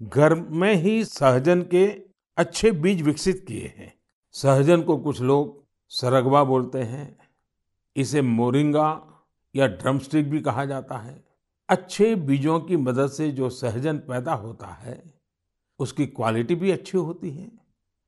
घर 0.00 0.34
में 0.34 0.74
ही 0.74 1.04
सहजन 1.04 1.62
के 1.64 1.86
अच्छे 2.38 2.70
बीज 2.72 3.02
विकसित 3.02 3.44
किए 3.48 3.72
हैं। 3.76 3.92
सहजन 4.34 4.82
को 4.82 4.96
कुछ 4.98 5.20
लोग 5.20 5.64
सरगवा 5.92 6.44
बोलते 6.44 6.82
हैं। 6.84 7.16
इसे 7.96 8.22
मोरिंगा 8.22 8.88
या 9.54 9.66
ड्रमस्टिक 9.66 10.30
भी 10.30 10.40
कहा 10.40 10.64
जाता 10.64 10.98
है। 10.98 11.25
अच्छे 11.68 12.14
बीजों 12.16 12.58
की 12.60 12.76
मदद 12.76 13.08
से 13.08 13.30
जो 13.30 13.48
सहजन 13.50 13.98
पैदा 13.98 14.32
होता 14.34 14.66
है, 14.66 15.02
उसकी 15.80 16.06
क्वालिटी 16.06 16.54
भी 16.54 16.70
अच्छी 16.70 16.98
होती 16.98 17.30
है। 17.30 17.50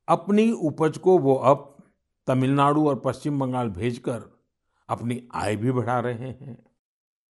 अपनी 0.07 0.51
उपज 0.51 0.97
को 0.97 1.17
वो 1.17 1.35
अब 1.35 1.65
तमिलनाडु 2.27 2.87
और 2.87 2.99
पश्चिम 2.99 3.39
बंगाल 3.39 3.69
भेजकर 3.69 4.21
अपनी 4.89 5.21
आय 5.35 5.55
भी 5.55 5.71
बढ़ा 5.71 5.99
रहे 5.99 6.29
हैं। 6.29 6.57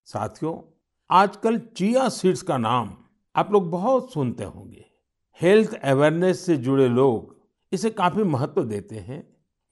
साथियों, 0.07 0.55
आजकल 1.09 1.57
चिया 1.57 2.07
सीड्स 2.09 2.41
का 2.41 2.57
नाम 2.57 2.95
आप 3.35 3.51
लोग 3.51 3.69
बहुत 3.71 4.13
सुनते 4.13 4.43
होंगे। 4.43 4.85
हेल्थ 5.39 5.73
अवेयरनेस 5.73 6.45
से 6.45 6.57
जुड़े 6.57 6.87
लोग 6.87 7.35
इसे 7.71 7.89
काफ़ी 7.89 8.23
महत्व 8.23 8.63
देते 8.63 8.95
हैं 8.95 9.23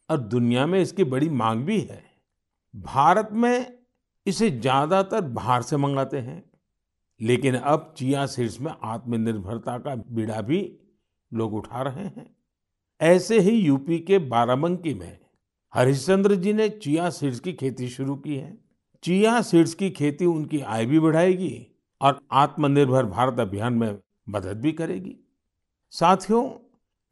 और 0.09 0.17
दुनिया 0.17 0.65
में 0.65 0.79
इसकी 0.81 1.03
बड़ी 1.03 1.29
मांग 1.29 1.63
भी 1.63 1.79
है। 1.81 2.03
भारत 2.73 3.29
में 3.31 3.77
इसे 4.25 4.49
ज़्यादातर 4.51 5.21
बाहर 5.21 5.61
से 5.61 5.77
मंगाते 5.77 6.17
हैं। 6.17 6.43
लेकिन 7.21 7.55
अब 7.55 7.93
चिया 7.97 8.25
सीड्स 8.25 8.61
में 8.61 8.73
आत्मनिर्भरता 8.83 9.77
का 9.77 9.95
बीड़ा 9.95 10.41
भी 10.41 10.79
लोग 11.33 11.53
उठा 11.53 11.81
रहे 11.81 12.03
हैं। 12.03 12.35
ऐसे 13.01 13.39
ही 13.39 13.51
यूपी 13.51 13.99
के 13.99 14.19
बाराबंकी 14.19 14.93
में 14.93 15.17
हरिश्चंद्र 15.73 16.35
जी 16.35 16.53
ने 16.53 16.69
चिया 16.69 17.09
सीड्स 17.09 17.39
की 17.39 17.53
खेती 17.53 17.89
शुरू 17.89 18.15
की 18.15 18.35
है। 18.35 18.57
चिया 19.03 19.41
सीड्स 19.41 19.73
की 19.73 19.89
खेती 19.89 20.25
उनकी 20.25 20.59
आय 20.59 20.85
भी 20.85 20.99
बढ़ाएगी 20.99 21.67
और 22.01 22.19
आत्मनिर्भर 22.31 23.05
भारत 23.05 23.39
अभियान 23.39 23.73
में 23.73 23.99
मदद 24.29 24.61
भी 24.61 24.71
करेगी। 24.71 25.15
साथियों, 25.89 26.51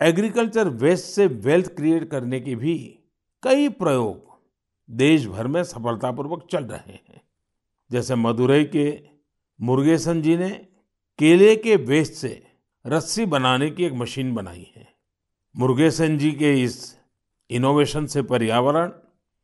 एग्रीकल्चर 0.02 0.68
वेस्ट 0.68 1.06
से 1.06 1.28
वेल्थ 1.28 1.76
क्रिएट 1.76 2.10
करने 2.10 2.40
के 2.40 2.56
भी 2.56 3.00
कई 3.44 3.70
प्रयोग 3.70 4.40
देश 4.90 5.28
भर 5.28 5.48
में 5.48 5.64
सफलतापूर्वक 5.64 6.48
चल 6.52 6.64
रहे 6.64 6.94
हैं। 6.94 7.22
जैसे 7.92 8.16
मदुरई 8.16 8.64
के 8.64 9.15
मुर्गेसन 9.62 10.22
जी 10.22 10.38
ने 10.38 10.50
केले 11.20 11.56
के 11.56 11.76
वेस्ट 11.76 12.14
से 12.14 12.48
रस्सी 12.88 13.26
बनाने 13.26 13.72
की 13.72 13.84
एक 13.84 13.94
मशीन 13.94 14.36
बनाई 14.36 14.74
है। 14.76 14.88
मुर्गेसन 15.58 16.18
जी 16.18 16.32
के 16.32 16.64
इस 16.64 16.98
इनोवेशन 17.50 18.06
से 18.06 18.22
पर्यावरण 18.22 18.92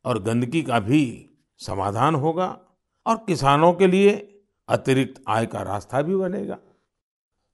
और 0.06 0.24
गंदगी 0.24 0.64
का 0.64 0.80
भी 0.80 1.30
समाधान 1.58 2.16
होगा 2.16 2.60
और 3.06 3.16
किसानों 3.16 3.74
के 3.74 3.88
लिए 3.88 4.42
अतिरिक्त 4.68 5.24
आय 5.28 5.46
का 5.46 5.62
रास्ता 5.62 6.02
भी 6.02 6.16
बनेगा। 6.16 6.58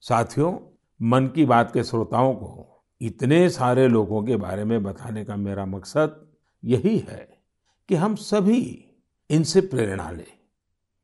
साथियों, 0.02 0.60
मन 1.02 1.28
की 1.28 1.46
बात 1.46 1.74
के 1.74 1.84
श्रोताओं 1.84 2.34
को 2.34 2.84
इतने 3.02 3.50
सारे 3.50 3.88
लोगों 3.88 4.24
के 4.24 4.36
बारे 4.36 4.64
में 4.64 4.84
बताने 4.84 5.26
का 5.26 5.36
मेरा 5.36 5.66
मकसद 5.66 6.28
यही 6.64 6.98
है 6.98 7.42
कि 7.90 7.96
हम 7.96 8.16
सभी 8.16 8.86
इनसे 9.30 9.62
प्रेरणा 9.62 10.12
लें। 10.12 10.37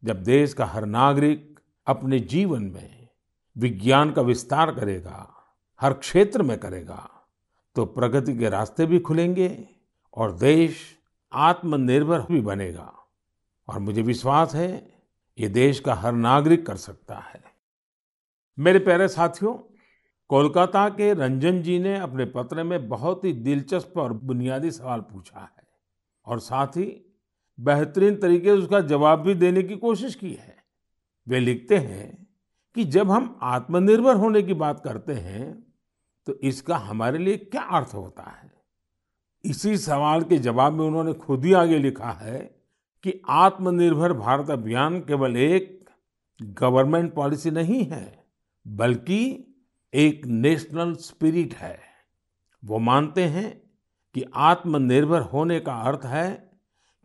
जब 0.03 0.23
देश 0.23 0.53
का 0.53 0.65
हर 0.65 0.85
नागरिक 0.85 1.59
अपने 1.87 2.19
जीवन 2.19 2.63
में 2.63 3.07
विज्ञान 3.57 4.11
का 4.11 4.21
विस्तार 4.21 4.75
करेगा, 4.75 5.35
हर 5.81 5.93
क्षेत्र 5.93 6.43
में 6.43 6.57
करेगा 6.57 7.09
तो 7.75 7.85
प्रगति 7.85 8.37
के 8.37 8.49
रास्ते 8.49 8.85
भी 8.85 8.99
खुलेंगे 8.99 9.69
और 10.13 10.31
देश 10.31 10.97
आत्मनिर्भर 11.33 12.21
भी 12.21 12.41
बनेगा। 12.41 12.93
और 13.67 13.79
मुझे 13.79 14.01
विश्वास 14.01 14.55
है, 14.55 14.93
ये 15.39 15.47
देश 15.47 15.79
का 15.79 15.93
हर 15.93 16.11
नागरिक 16.11 16.65
कर 16.65 16.75
सकता 16.75 17.15
है। 17.15 17.43
मेरे 18.59 18.79
प्यारे 18.79 19.07
साथियों, 19.07 19.53
कोलकाता 20.27 20.89
के 20.89 21.13
रंजन 21.13 21.61
जी 21.61 21.79
ने 21.79 21.97
अपने 21.97 22.25
पत्र 22.25 22.63
में 22.63 22.89
बहुत 22.89 23.23
ही 23.25 23.33
दिलचस्प 23.33 23.93
और 23.97 24.13
बुनियादी 24.13 24.71
सवाल 24.71 24.99
पूछा 25.01 25.39
है। 25.39 25.63
और 26.25 26.39
साथ 26.39 26.67
ही 26.67 27.12
बेहतरीन 27.59 28.15
तरीके 28.15 28.45
से 28.45 28.51
उसका 28.51 28.79
जवाब 28.79 29.19
भी 29.19 29.33
देने 29.35 29.63
की 29.63 29.75
कोशिश 29.75 30.15
की 30.15 30.33
है। 30.33 30.55
वे 31.27 31.39
लिखते 31.39 31.77
हैं 31.77 32.27
कि 32.75 32.83
जब 32.83 33.11
हम 33.11 33.39
आत्मनिर्भर 33.41 34.15
होने 34.15 34.41
की 34.41 34.53
बात 34.53 34.79
करते 34.83 35.13
हैं 35.13 35.73
तो 36.27 36.33
इसका 36.33 36.77
हमारे 36.77 37.17
लिए 37.17 37.37
क्या 37.37 37.61
अर्थ 37.61 37.93
होता 37.93 38.23
है? 38.23 38.51
इसी 39.43 39.77
सवाल 39.77 40.21
के 40.21 40.37
जवाब 40.37 40.73
में 40.73 40.85
उन्होंने 40.85 41.13
खुद 41.13 41.45
ही 41.45 41.53
आगे 41.53 41.77
लिखा 41.77 42.11
है 42.11 42.39
कि 43.03 43.21
आत्मनिर्भर 43.29 44.13
भारत 44.13 44.49
अभियान 44.49 44.99
केवल 44.99 45.37
एक 45.37 45.89
गवर्नमेंट 46.41 47.13
पॉलिसी 47.13 47.51
नहीं 47.51 47.83
है, 47.85 48.23
बल्कि 48.67 49.45
एक 49.93 50.25
नेशनल 50.25 50.93
स्पिरिट 50.95 51.53
है। 51.53 51.79
वो 52.63 52.79
मानते 52.79 53.23
हैं 53.23 53.51
कि 54.15 54.23
आत्मनिर्भर 54.35 55.21
होने 55.21 55.59
का 55.59 55.73
अर्थ 55.73 56.05
है 56.05 56.42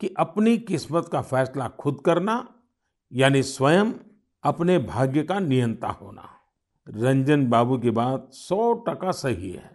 कि 0.00 0.14
अपनी 0.18 0.58
किस्मत 0.58 1.08
का 1.08 1.22
फैसला 1.22 1.68
खुद 1.68 2.00
करना, 2.06 2.54
यानी 3.12 3.42
स्वयं 3.42 3.92
अपने 4.42 4.78
भाग्य 4.78 5.22
का 5.22 5.38
नियंता 5.40 5.88
होना। 5.88 6.28
रंजन 6.88 7.46
बाबू 7.46 7.78
की 7.78 7.90
बात 7.90 8.28
सौ 8.32 8.72
टका 8.74 9.10
सही 9.10 9.50
है। 9.50 9.70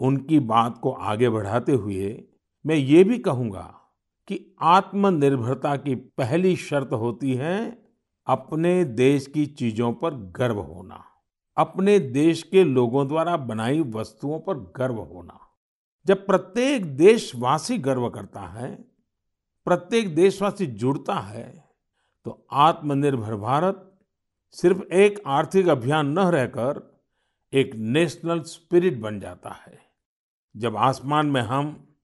उनकी 0.00 0.38
बात 0.38 0.78
को 0.82 0.90
आगे 0.90 1.28
बढ़ाते 1.28 1.72
हुए 1.72 2.24
मैं 2.66 2.74
ये 2.74 3.04
भी 3.04 3.18
कहूँगा 3.18 3.74
कि 4.28 4.56
आत्मनिर्भरता 4.60 5.76
की 5.76 5.94
पहली 5.94 6.56
शर्त 6.56 6.92
होती 6.92 7.34
है 7.34 7.82
अपने 8.26 8.84
देश 8.84 9.26
की 9.26 9.46
चीज़ों 9.46 9.92
पर 9.92 10.14
गर्व 10.14 10.58
होना। 10.58 11.04
अपने 11.56 11.98
देश 11.98 12.42
के 12.42 12.64
लोगों 12.64 13.08
द्वारा 13.08 13.36
बनाई 13.36 13.80
वस्तुओं 13.80 14.40
पर 14.40 14.54
गर्व 14.76 14.94
होना। 14.94 15.38
जब 16.06 16.26
प्रत्येक 16.26 16.96
देशवासी 16.96 17.78
गर्व 17.78 18.08
करता 18.08 18.40
है 18.40 18.84
प्रत्येक 19.68 20.14
देशवासी 20.14 20.66
जुड़ता 20.66 21.14
है 21.14 21.64
तो 22.24 22.46
आत्मनिर्भर 22.52 23.34
भारत 23.36 23.84
सिर्फ़ 24.50 24.82
एक 24.82 25.20
आर्थिक 25.26 25.68
अभियान 25.68 26.06
न 26.08 26.18
रहकर 26.18 26.80
एक 27.52 27.74
नेशनल 27.74 28.40
स्पिरिट 28.40 28.98
बन 29.00 29.20
जाता 29.20 29.50
है। 29.50 29.78
जब 30.56 30.76
आसमान 30.76 31.26
में 31.26 31.40
हम 31.40 31.94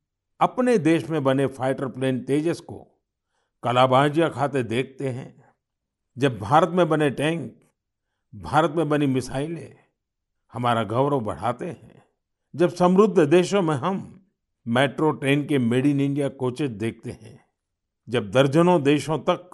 अपने 0.41 0.79
देश 0.79 1.09
में 1.11 1.23
बने 1.25 1.47
फाइटर 1.47 1.89
प्लेन 1.89 2.21
तेजस 2.21 2.61
को 2.61 2.79
कलाबाजियाँ 3.63 4.31
खाते 4.31 4.63
देखते 4.63 5.09
हैं, 5.09 5.45
जब 6.19 6.39
भारत 6.39 6.69
में 6.69 6.89
बने 6.89 7.11
टैंक, 7.11 7.61
भारत 8.35 8.75
में 8.77 8.89
बनी 8.89 9.07
मिसाइलें 9.07 9.77
हमारा 10.53 10.83
गौरव 10.85 11.21
बढ़ाते 11.21 11.67
हैं, 11.67 12.03
जब 12.55 12.75
समृद्ध 12.75 13.19
देशों 13.21 13.63
में 13.63 13.75
हम 13.75 14.27
मेट्रो, 14.67 15.11
ट्रेन 15.11 15.47
के 15.47 15.59
मेड 15.59 15.87
इन 15.87 16.01
इंडिया 16.01 16.29
कोचेज 16.29 16.71
देखते 16.71 17.11
हैं 17.11 17.44
जब 18.09 18.31
दर्जनों 18.31 18.83
देशों 18.83 19.19
तक 19.19 19.51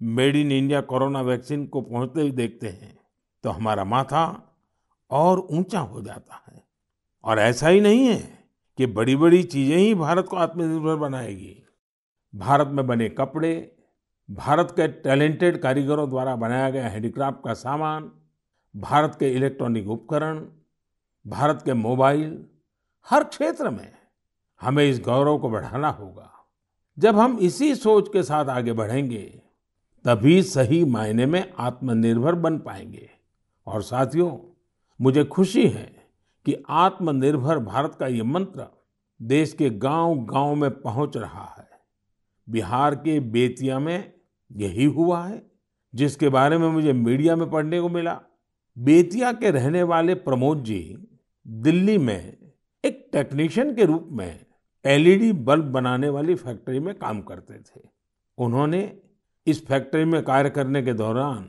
made 0.00 0.36
in 0.36 0.52
India 0.52 0.80
corona 0.80 1.20
vaccine 1.20 1.66
को 1.66 1.80
पहुँचते 1.80 2.20
हुए 2.20 2.30
देखते 2.30 2.68
हैं 2.68 2.96
तो 3.44 3.50
हमारा 3.50 3.84
माथा 3.84 4.24
और 5.10 5.40
ऊँचा 5.40 5.80
हो 5.80 6.02
जाता 6.02 6.42
है। 6.48 6.62
और 7.24 7.38
ऐसा 7.38 7.68
ही 7.68 7.80
नहीं 7.80 8.06
है 8.06 8.38
कि 8.78 8.86
बड़ी 8.88 9.16
बड़ी 9.16 9.42
चीज़ें 9.42 9.76
ही 9.76 9.94
भारत 9.94 10.26
को 10.26 10.36
आत्मनिर्भर 10.36 10.96
बनाएगी। 10.96 11.56
भारत 12.34 12.68
में 12.68 12.86
बने 12.86 13.08
कपड़े, 13.08 13.76
भारत 14.28 14.70
के 14.70 14.88
टैलेंटेड 14.88 15.60
कारीगरों 15.62 16.08
द्वारा 16.10 16.36
बनाया 16.36 16.70
गया 16.70 16.88
हैंडीक्राफ्ट 16.88 17.44
का 17.44 17.54
सामान, 17.54 18.10
भारत 18.74 19.16
के 19.20 19.30
इलेक्ट्रॉनिक 19.30 19.88
उपकरण, 19.88 20.40
भारत 21.26 21.62
के 21.64 21.74
मोबाइल, 21.74 22.44
हर 23.06 23.24
क्षेत्र 23.24 23.70
में 23.70 23.92
हमें 24.60 24.84
इस 24.84 25.00
गौरव 25.00 25.38
को 25.38 25.50
बढ़ाना 25.50 25.88
होगा। 25.90 26.31
जब 27.02 27.16
हम 27.16 27.38
इसी 27.38 27.74
सोच 27.74 28.08
के 28.08 28.22
साथ 28.22 28.44
आगे 28.44 28.72
बढ़ेंगे, 28.72 29.40
तभी 30.04 30.42
सही 30.42 30.84
मायने 30.84 31.26
में 31.26 31.52
आत्मनिर्भर 31.58 32.34
बन 32.34 32.58
पाएँगे। 32.58 33.10
और 33.66 33.82
साथियों, 33.82 34.38
मुझे 35.00 35.24
खुशी 35.24 35.68
है 35.68 36.06
कि 36.46 36.56
आत्मनिर्भर 36.68 37.58
भारत 37.58 37.94
का 37.94 38.06
ये 38.06 38.22
मंत्र 38.22 38.66
देश 39.22 39.52
के 39.52 39.70
गांव-गांव 39.70 40.54
में 40.54 40.70
पहुँच 40.70 41.16
रहा 41.16 41.54
है। 41.58 41.68
बिहार 42.48 42.94
के 42.94 43.20
बेतिया 43.20 43.78
में 43.78 44.12
यही 44.52 44.84
हुआ 44.84 45.26
है, 45.26 45.42
जिसके 45.94 46.28
बारे 46.28 46.58
में 46.58 46.68
मुझे 46.68 46.92
मीडिया 46.92 47.36
में 47.36 47.50
पढ़ने 47.50 47.80
को 47.80 47.88
मिला। 47.88 48.20
बेतिया 48.78 49.32
के 49.32 49.50
रहने 49.50 49.82
वाले 49.82 50.14
प्रमोद 50.14 50.64
जी 50.64 51.08
दिल्ली 51.46 51.98
में 51.98 52.36
एक 52.84 53.08
टेक्नीशियन 53.12 53.74
के 53.74 53.84
रूप 53.84 54.08
में 54.12 54.44
एलईडी 54.84 55.32
बल्ब 55.32 55.64
बनाने 55.64 56.08
वाली 56.08 56.34
फैक्ट्री 56.34 56.78
में 56.80 56.94
काम 56.94 57.20
करते 57.20 57.54
थे। 57.54 57.80
उन्होंने 58.38 58.80
इस 59.46 59.64
फैक्ट्री 59.66 60.04
में 60.04 60.22
कार्य 60.22 60.50
करने 60.50 60.82
के 60.82 60.92
दौरान 60.92 61.42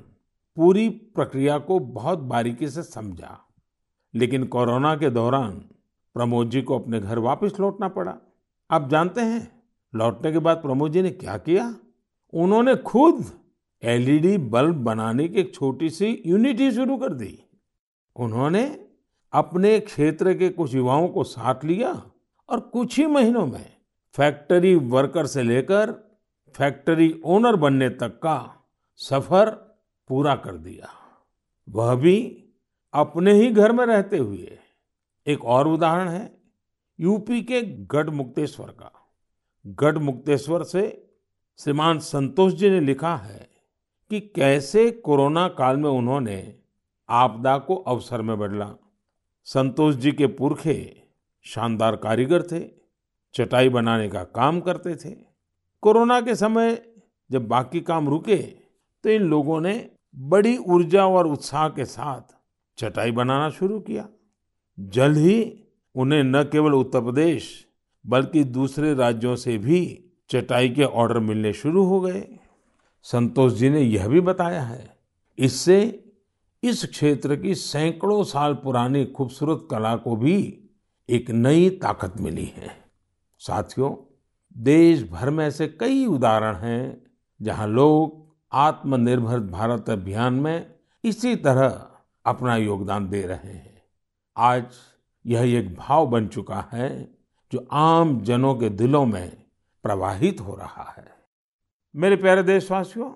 पूरी 0.57 0.87
प्रक्रिया 0.89 1.57
को 1.57 1.79
बहुत 1.79 2.19
बारीकी 2.19 2.67
से 2.69 2.83
समझा, 2.83 3.39
लेकिन 4.13 4.43
कोरोना 4.45 4.95
के 4.95 5.09
दौरान 5.09 5.51
प्रमोद 6.15 6.49
जी 6.49 6.61
को 6.61 6.79
अपने 6.79 6.99
घर 6.99 7.19
वापस 7.19 7.59
लौटना 7.59 7.87
पड़ा। 7.87 8.15
आप 8.69 8.89
जानते 8.89 9.21
हैं, 9.21 9.51
लौटने 9.93 10.31
के 10.31 10.39
बाद 10.39 10.57
प्रमोद 10.57 10.91
जी 10.91 11.01
ने 11.01 11.09
क्या 11.11 11.37
किया? 11.37 11.75
उन्होंने 12.33 12.75
खुद 12.75 13.25
एलईडी 13.83 14.37
बल्ब 14.37 14.75
बनाने 14.75 15.27
की 15.27 15.39
एक 15.39 15.53
छोटी 15.55 15.89
सी 15.89 16.21
यूनिट 16.25 16.59
ही 16.59 16.71
शुरू 16.71 16.97
कर 16.97 17.13
दी। 17.13 17.37
उन्होंने 18.15 18.63
अपने 19.33 19.79
क्षेत्र 19.79 20.33
के 20.33 20.49
कुछ 20.49 20.73
युवाओं 20.75 21.07
को 21.07 21.23
साथ 21.23 21.65
लिया 21.65 21.93
और 22.49 22.59
कुछ 22.59 22.99
ही 22.99 23.05
महीनों 23.05 23.47
में 23.47 23.73
फैक्ट्री 24.13 24.75
वर्कर 24.75 25.27
से 25.27 25.43
लेकर 25.43 25.91
फैक्ट्री 26.55 27.21
ओनर 27.25 27.55
बनने 27.55 27.89
तक 27.89 28.07
का 28.07 28.63
सफ़र 28.97 29.49
पूरा 30.07 30.35
कर 30.35 30.57
दिया। 30.57 30.89
वह 31.69 31.95
भी 31.95 32.43
अपने 32.93 33.33
ही 33.33 33.51
घर 33.51 33.71
में 33.71 33.85
रहते 33.85 34.17
हुए। 34.17 34.59
एक 35.27 35.45
और 35.45 35.67
उदाहरण 35.67 36.09
है, 36.09 36.37
यूपी 36.99 37.41
के 37.41 37.61
गढ़ 37.61 38.09
मुक्तेश्वर 38.09 38.67
का। 38.67 38.91
गढ़ 39.67 39.97
मुक्तेश्वर 39.97 40.63
से 40.63 41.09
श्रीमान 41.59 41.99
संतोष 41.99 42.53
जी 42.53 42.69
ने 42.69 42.79
लिखा 42.79 43.15
है 43.15 43.49
कि 44.09 44.19
कैसे 44.19 44.91
कोरोना 44.91 45.47
काल 45.47 45.77
में 45.77 45.89
उन्होंने 45.89 46.55
आपदा 47.09 47.57
को 47.57 47.75
अवसर 47.75 48.21
में 48.21 48.39
बदला। 48.39 48.73
संतोष 49.45 49.95
जी 49.95 50.11
के 50.11 50.27
पुरखे 50.27 51.02
शानदार 51.45 51.95
कारीगर 51.95 52.41
थे, 52.41 52.59
चटाई 53.35 53.69
बनाने 53.69 54.07
का 54.09 54.23
काम 54.35 54.59
करते 54.61 54.95
थे। 54.95 55.15
कोरोना 55.83 56.19
के 56.21 56.35
समय 56.35 56.81
जब 57.29 57.47
बाकी 57.47 57.81
काम 57.81 58.09
रुके 58.09 58.37
तो 58.37 59.09
इन 59.09 59.21
लोगों 59.21 59.59
ने 59.61 59.73
बड़ी 60.15 60.57
ऊर्जा 60.57 61.05
और 61.07 61.27
उत्साह 61.27 61.67
के 61.69 61.85
साथ 61.85 62.35
चटाई 62.77 63.11
बनाना 63.11 63.49
शुरू 63.49 63.79
किया। 63.79 64.07
जल्द 64.77 65.17
ही 65.17 65.63
उन्हें 65.95 66.23
न 66.23 66.43
केवल 66.43 66.73
उत्तर 66.73 67.01
प्रदेश, 67.01 67.49
बल्कि 68.05 68.43
दूसरे 68.43 68.93
राज्यों 68.93 69.35
से 69.35 69.57
भी 69.57 69.99
चटाई 70.29 70.69
के 70.69 70.83
ऑर्डर 70.83 71.19
मिलने 71.19 71.53
शुरू 71.53 71.83
हो 71.83 71.99
गए। 72.01 72.23
संतोष 73.05 73.53
जी 73.53 73.69
ने 73.69 73.81
यह 73.81 74.07
भी 74.07 74.21
बताया 74.21 74.61
है, 74.61 74.95
इससे 75.37 75.79
इस 76.63 76.85
क्षेत्र 76.85 77.35
की 77.35 77.55
सैकड़ों 77.55 78.23
साल 78.23 78.53
पुरानी 78.53 79.05
खूबसूरत 79.07 79.67
कला 79.71 79.95
को 79.95 80.15
भी 80.15 80.37
एक 81.09 81.31
नई 81.31 81.69
ताकत 81.69 82.13
मिली 82.21 82.45
है। 82.45 82.91
साथियों 83.39 84.17
देश 84.57 85.03
भर 85.03 85.29
में 85.29 85.47
ऐसे 85.47 85.67
कई 85.67 86.05
उदाहरण 86.05 86.55
हैं, 86.55 87.11
जहाँ 87.41 87.67
लोग 87.67 88.33
आत्मनिर्भर 88.51 89.39
भारत 89.39 89.89
अभियान 89.89 90.33
में 90.33 90.75
इसी 91.03 91.35
तरह 91.35 91.87
अपना 92.25 92.55
योगदान 92.55 93.09
दे 93.09 93.21
रहे 93.21 93.51
हैं। 93.51 93.83
आज 94.37 94.65
यह 95.25 95.59
एक 95.59 95.75
भाव 95.75 96.07
बन 96.07 96.27
चुका 96.27 96.69
है, 96.73 97.17
जो 97.51 97.67
आम 97.71 98.21
जनों 98.21 98.55
के 98.55 98.69
दिलों 98.69 99.05
में 99.05 99.43
प्रवाहित 99.83 100.41
हो 100.41 100.55
रहा 100.55 100.93
है। 100.97 101.07
मेरे 101.95 102.15
प्यारे 102.15 102.43
देशवासियों, 102.43 103.13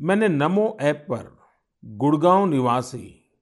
मैंने 0.00 0.28
नमो 0.28 0.78
ऐप 0.80 1.06
पर 1.10 1.38
गुड़गांव 1.84 2.46
निवासी 2.46 3.32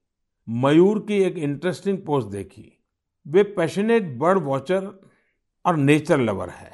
मयूर 0.49 0.99
की 0.99 1.17
एक 1.17 1.37
इंटरेस्टिंग 1.37 1.97
पोस्ट 2.05 2.27
देखी। 2.27 2.75
वे 3.25 3.43
पैशनेट 3.43 4.17
बर्ड 4.19 4.43
वॉचर 4.43 4.91
और 5.65 5.75
नेचर 5.77 6.19
लवर 6.19 6.49
है। 6.49 6.71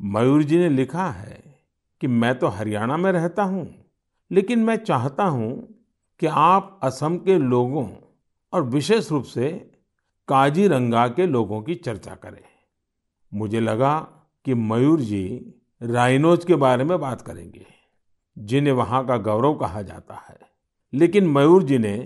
मयूर 0.00 0.42
जी 0.42 0.58
ने 0.58 0.68
लिखा 0.68 1.08
है 1.08 1.42
कि 2.00 2.06
मैं 2.06 2.34
तो 2.38 2.48
हरियाणा 2.48 2.96
में 2.96 3.10
रहता 3.12 3.42
हूँ, 3.42 3.66
लेकिन 4.30 4.58
मैं 4.58 4.76
चाहता 4.76 5.24
हूँ 5.24 5.52
कि 6.20 6.26
आप 6.26 6.80
असम 6.82 7.16
के 7.18 7.38
लोगों 7.38 7.86
और 8.52 8.62
विशेष 8.64 9.10
रूप 9.10 9.24
से 9.24 9.50
काजीरंगा 10.28 11.06
के 11.08 11.26
लोगों 11.26 11.60
की 11.62 11.74
चर्चा 11.74 12.14
करें। 12.14 12.42
मुझे 13.32 13.60
लगा 13.60 13.98
कि 14.46 14.54
मयूर 14.54 15.00
जी 15.00 15.54
राइनोज 15.80 16.44
के 16.44 16.54
बारे 16.56 16.84
में 16.84 16.98
बात 17.00 17.20
करेंगे, 17.20 17.66
जिन्हें 18.36 18.74
वहाँ 18.74 19.04
का 19.06 19.16
गौरव 19.18 19.54
कहा 19.54 19.82
जाता 19.82 20.14
है। 20.28 20.38
लेकिन 20.92 21.26
मयूर 21.28 21.62
जी 21.62 21.78
ने 21.78 21.96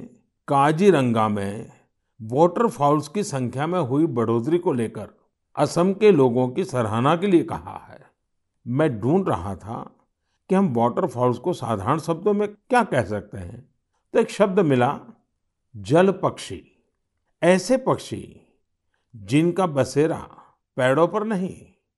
काजीरंगा 0.48 1.28
में 1.28 1.72
वाटरफॉल्स 2.20 3.09
की 3.09 3.22
संख्या 3.24 3.66
में 3.66 3.79
हुई 3.81 4.07
बढ़ोतरी 4.07 4.59
को 4.59 4.72
लेकर 4.72 5.09
असम 5.57 5.92
के 5.92 6.11
लोगों 6.11 6.48
की 6.48 6.64
सराहना 6.64 7.16
के 7.16 7.26
लिए 7.26 7.42
कहा 7.42 7.76
है। 7.90 8.05
मैं 8.66 8.98
ढूंढ 9.00 9.29
रहा 9.29 9.55
था 9.57 9.83
कि 10.50 10.55
हम 10.55 10.72
वाटरफॉल्स 10.74 11.38
को 11.38 11.52
साधारण 11.52 11.98
शब्दों 11.98 12.33
में 12.33 12.48
क्या 12.48 12.83
कह 12.85 13.05
सकते 13.05 13.38
हैं। 13.38 13.61
तो 14.14 14.18
एक 14.18 14.31
शब्द 14.31 14.61
मिला, 14.61 15.00
जल 15.74 16.11
पक्षी। 16.12 16.62
ऐसे 17.42 17.76
पक्षी 17.76 18.40
जिनका 19.14 19.66
बसेरा 19.66 20.18
पेड़ों 20.76 21.09
पर 21.09 21.24
नहीं, 21.24 21.57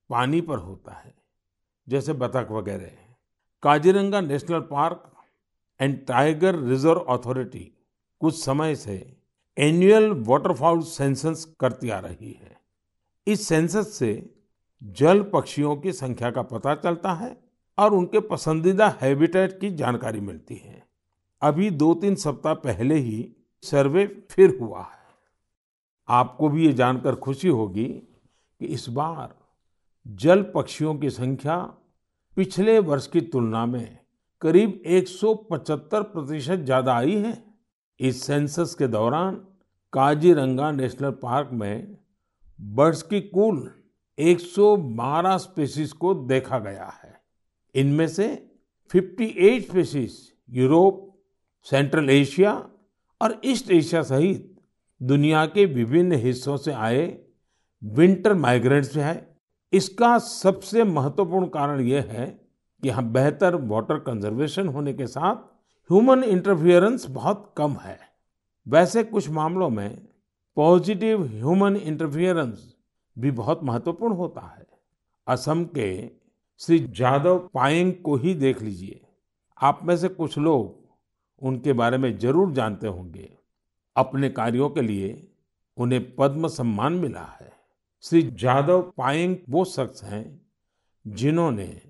पानी 0.09 0.41
पर 0.41 0.57
होता 0.57 0.93
है, 0.93 1.13
जैसे 1.87 2.13
बतख 2.13 2.51
वगैरह। 2.51 2.91
Kaziranga 3.63 4.21
National 4.21 4.59
Park 4.61 5.11
and 5.79 6.05
Tiger 6.05 6.55
Reserve 6.55 6.99
Authority 6.99 7.71
कुछ 8.21 8.43
समय 8.45 8.75
से 8.75 9.18
एनुअल 9.59 10.09
वाटरफाउल 10.27 10.81
सेंसस 10.81 11.43
करती 11.59 11.89
आ 11.89 11.99
रही 11.99 12.31
है। 12.33 12.57
इस 13.27 13.47
सेंसस 13.47 13.93
से 13.93 14.11
जल 14.81 15.21
पक्षियों 15.23 15.75
की 15.75 15.91
संख्या 15.91 16.31
का 16.31 16.41
पता 16.41 16.75
चलता 16.75 17.13
है 17.13 17.35
और 17.77 17.93
उनके 17.93 18.19
पसंदीदा 18.19 18.87
हैबिटेट 19.01 19.59
की 19.59 19.69
जानकारी 19.71 20.19
मिलती 20.19 20.55
है। 20.55 20.83
अभी 21.41 21.69
दो 21.71 21.93
तीन 21.93 22.15
सप्ताह 22.15 22.53
पहले 22.53 22.95
ही 22.95 23.35
सर्वे 23.63 24.05
फिर 24.31 24.57
हुआ 24.61 24.81
है। 24.81 24.97
आपको 26.07 26.49
भी 26.49 26.65
ये 26.65 26.73
जानकर 26.73 27.15
खुशी 27.15 27.47
होगी 27.47 27.85
कि 27.85 28.65
इस 28.65 28.87
बार 28.89 29.35
जल 30.05 30.41
पक्षियों 30.55 30.95
की 30.95 31.09
संख्या 31.09 31.57
पिछले 32.37 32.79
वर्ष 32.79 33.07
की 33.07 33.21
तुलना 33.23 33.65
में 33.65 33.97
करीब 34.41 34.81
175 34.87 36.03
प्रतिशत 36.05 36.59
ज़्यादा 36.59 36.93
आई 36.93 37.15
है। 37.17 37.37
इस 37.99 38.21
सेंसस 38.23 38.75
के 38.79 38.87
दौरान 38.87 39.41
काजीरंगा 39.93 40.71
नेशनल 40.71 41.11
पार्क 41.11 41.49
में 41.53 41.97
बर्ड्स 42.61 43.01
की 43.01 43.21
कुल 43.21 43.71
112 44.17 45.37
स्पीसीज 45.37 45.91
को 45.91 46.13
देखा 46.13 46.59
गया 46.59 46.91
है। 47.03 47.21
इनमें 47.75 48.07
से 48.07 48.27
58 48.91 49.59
स्पीसीज 49.59 50.33
यूरोप, 50.49 51.19
सेंट्रल 51.63 52.09
एशिया 52.09 52.69
और 53.21 53.41
ईस्ट 53.45 53.71
एशिया 53.71 54.01
सहित 54.01 54.55
दुनिया 55.03 55.45
के 55.45 55.65
विभिन्न 55.65 56.11
हिस्सों 56.11 56.57
से 56.57 56.71
आए 56.71 57.21
विंटर 57.83 58.33
माइग्रेंट्स 58.33 58.97
है। 58.97 59.35
इसका 59.73 60.17
सबसे 60.17 60.83
महत्वपूर्ण 60.83 61.47
कारण 61.47 61.81
यह 61.81 62.09
है 62.11 62.25
कि 62.25 62.87
यहाँ 62.87 63.03
बेहतर 63.11 63.55
वाटर 63.55 63.99
कंजर्वेशन 63.99 64.67
होने 64.67 64.93
के 64.93 65.07
साथ 65.07 65.35
ह्यूमन 65.89 66.23
इंटरफियरेंस 66.23 67.05
बहुत 67.09 67.53
कम 67.57 67.73
है। 67.73 68.08
वैसे 68.69 69.03
कुछ 69.03 69.29
मामलों 69.29 69.69
में 69.69 70.07
पॉजिटिव 70.55 71.23
ह्यूमन 71.23 71.75
इंटरफियरेंस 71.75 72.75
भी 73.19 73.31
बहुत 73.31 73.63
महत्वपूर्ण 73.63 74.13
होता 74.13 74.41
है। 74.41 74.65
असम 75.27 75.63
के 75.65 76.11
श्री 76.57 76.79
जादव 76.79 77.39
पायेंग 77.53 77.93
को 77.93 78.15
ही 78.15 78.33
देख 78.33 78.61
लीजिए। 78.61 79.01
आप 79.57 79.79
में 79.83 79.97
से 79.97 80.07
कुछ 80.07 80.37
लोग 80.37 81.45
उनके 81.45 81.73
बारे 81.73 81.97
में 81.97 82.17
ज़रूर 82.17 82.51
जानते 82.51 82.87
होंगे। 82.87 83.29
अपने 83.95 84.29
कार्यों 84.29 84.69
के 84.69 84.81
लिए 84.81 85.27
उन्हें 85.77 86.15
पद्म 86.15 86.47
सम्मान 86.47 86.93
मिला 86.93 87.25
है। 87.41 87.51
श्री 88.01 88.21
जादव 88.21 88.81
पायेंग 88.97 89.35
वो 89.49 89.65
शख्स 89.65 90.03
हैं 90.03 90.41
जिन्होंने 91.07 91.81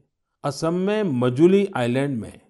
असम 0.43 0.73
में 0.73 1.03
मजुली 1.03 1.67
आइलैंड 1.75 2.19
में 2.19 2.41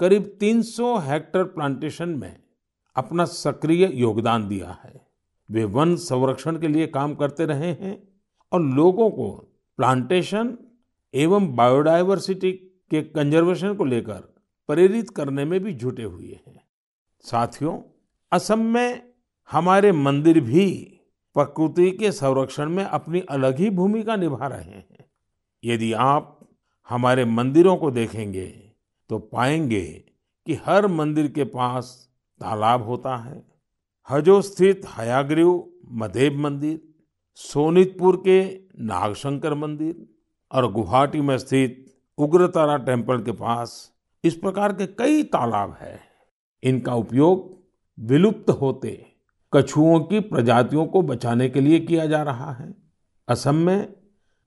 करीब 0.00 0.36
300 0.40 0.96
हेक्टेयर 0.98 1.44
प्लांटेशन 1.44 2.08
में 2.08 2.49
अपना 2.96 3.24
सक्रिय 3.24 3.90
योगदान 3.94 4.48
दिया 4.48 4.78
है। 4.84 5.06
वे 5.50 5.64
वन 5.64 5.96
संरक्षण 5.96 6.58
के 6.58 6.68
लिए 6.68 6.86
काम 6.86 7.14
करते 7.14 7.46
रहे 7.46 7.72
हैं 7.72 8.08
और 8.52 8.62
लोगों 8.62 9.10
को 9.10 9.30
प्लांटेशन 9.76 10.58
एवं 11.14 11.56
बायोडायवर्सिटी 11.56 12.52
के 12.90 13.02
कंजर्वेशन 13.02 13.74
को 13.74 13.84
लेकर 13.84 14.34
प्रेरित 14.68 15.10
करने 15.10 15.44
में 15.44 15.60
भी 15.60 15.72
जुटे 15.72 16.02
हुए 16.02 16.40
हैं। 16.46 16.60
साथियों, 17.20 17.78
असम 18.32 18.58
में 18.58 19.02
हमारे 19.50 19.92
मंदिर 19.92 20.40
भी 20.40 20.96
प्रकृति 21.34 21.90
के 21.90 22.12
संरक्षण 22.12 22.68
में 22.68 22.84
अपनी 22.84 23.20
अलग 23.20 23.58
ही 23.58 23.70
भूमिका 23.70 24.16
निभा 24.16 24.46
रहे 24.46 24.62
हैं। 24.62 25.04
यदि 25.64 25.92
आप 25.92 26.48
हमारे 26.88 27.24
मंदिरों 27.24 27.76
को 27.76 27.90
देखेंगे 27.90 28.46
तो 29.10 29.18
पाएँगे 29.18 29.84
कि 30.46 30.54
हर 30.54 30.86
मंदिर 30.86 31.28
के 31.28 31.44
पास 31.44 32.09
तालाब 32.40 32.82
होता 32.82 33.16
है। 33.16 33.42
हजो 34.10 34.40
स्थित 34.42 34.82
हयाग्रीव 34.98 35.64
मधेब 35.92 36.38
मंदिर, 36.38 36.80
सोनितपुर 37.34 38.16
के 38.16 38.40
नागशंकर 38.84 39.54
मंदिर 39.54 40.06
और 40.52 40.72
गुवाहाटी 40.72 41.20
में 41.20 41.38
स्थित 41.38 41.84
उग्रतारा 42.18 42.76
टेंपल 42.76 43.22
के 43.22 43.32
पास 43.32 43.92
इस 44.24 44.34
प्रकार 44.34 44.72
के 44.72 44.86
कई 44.86 45.22
तालाब 45.22 45.76
हैं। 45.80 46.00
इनका 46.62 46.94
उपयोग 46.94 47.58
विलुप्त 47.98 48.50
होते 48.50 49.06
कछुओं 49.52 50.00
की 50.00 50.20
प्रजातियों 50.20 50.86
को 50.86 51.02
बचाने 51.02 51.48
के 51.48 51.60
लिए 51.60 51.80
किया 51.80 52.06
जा 52.06 52.22
रहा 52.22 52.52
है। 52.52 52.74
असम 53.28 53.54
में 53.54 53.94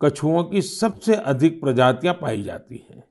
कछुओं 0.01 0.43
की 0.43 0.61
सबसे 0.61 1.15
अधिक 1.15 1.61
प्रजातियाँ 1.61 2.13
पाई 2.13 2.43
जाती 2.43 2.87
हैं। 2.89 3.03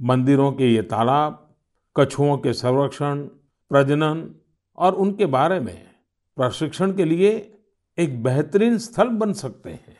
मंदिरों 0.00 0.52
के 0.52 0.74
ये 0.74 0.82
तालाब 0.82 1.56
कछुओं 1.96 2.36
के 2.38 2.52
संरक्षण 2.52 3.28
प्रजनन 3.72 4.34
और 4.76 4.94
उनके 4.94 5.26
बारे 5.26 5.60
में 5.60 5.90
प्रशिक्षण 6.36 6.92
के 6.92 7.04
लिए 7.04 7.58
एक 7.98 8.22
बेहतरीन 8.22 8.78
स्थल 8.78 9.08
बन 9.08 9.32
सकते 9.32 9.70
हैं। 9.70 9.96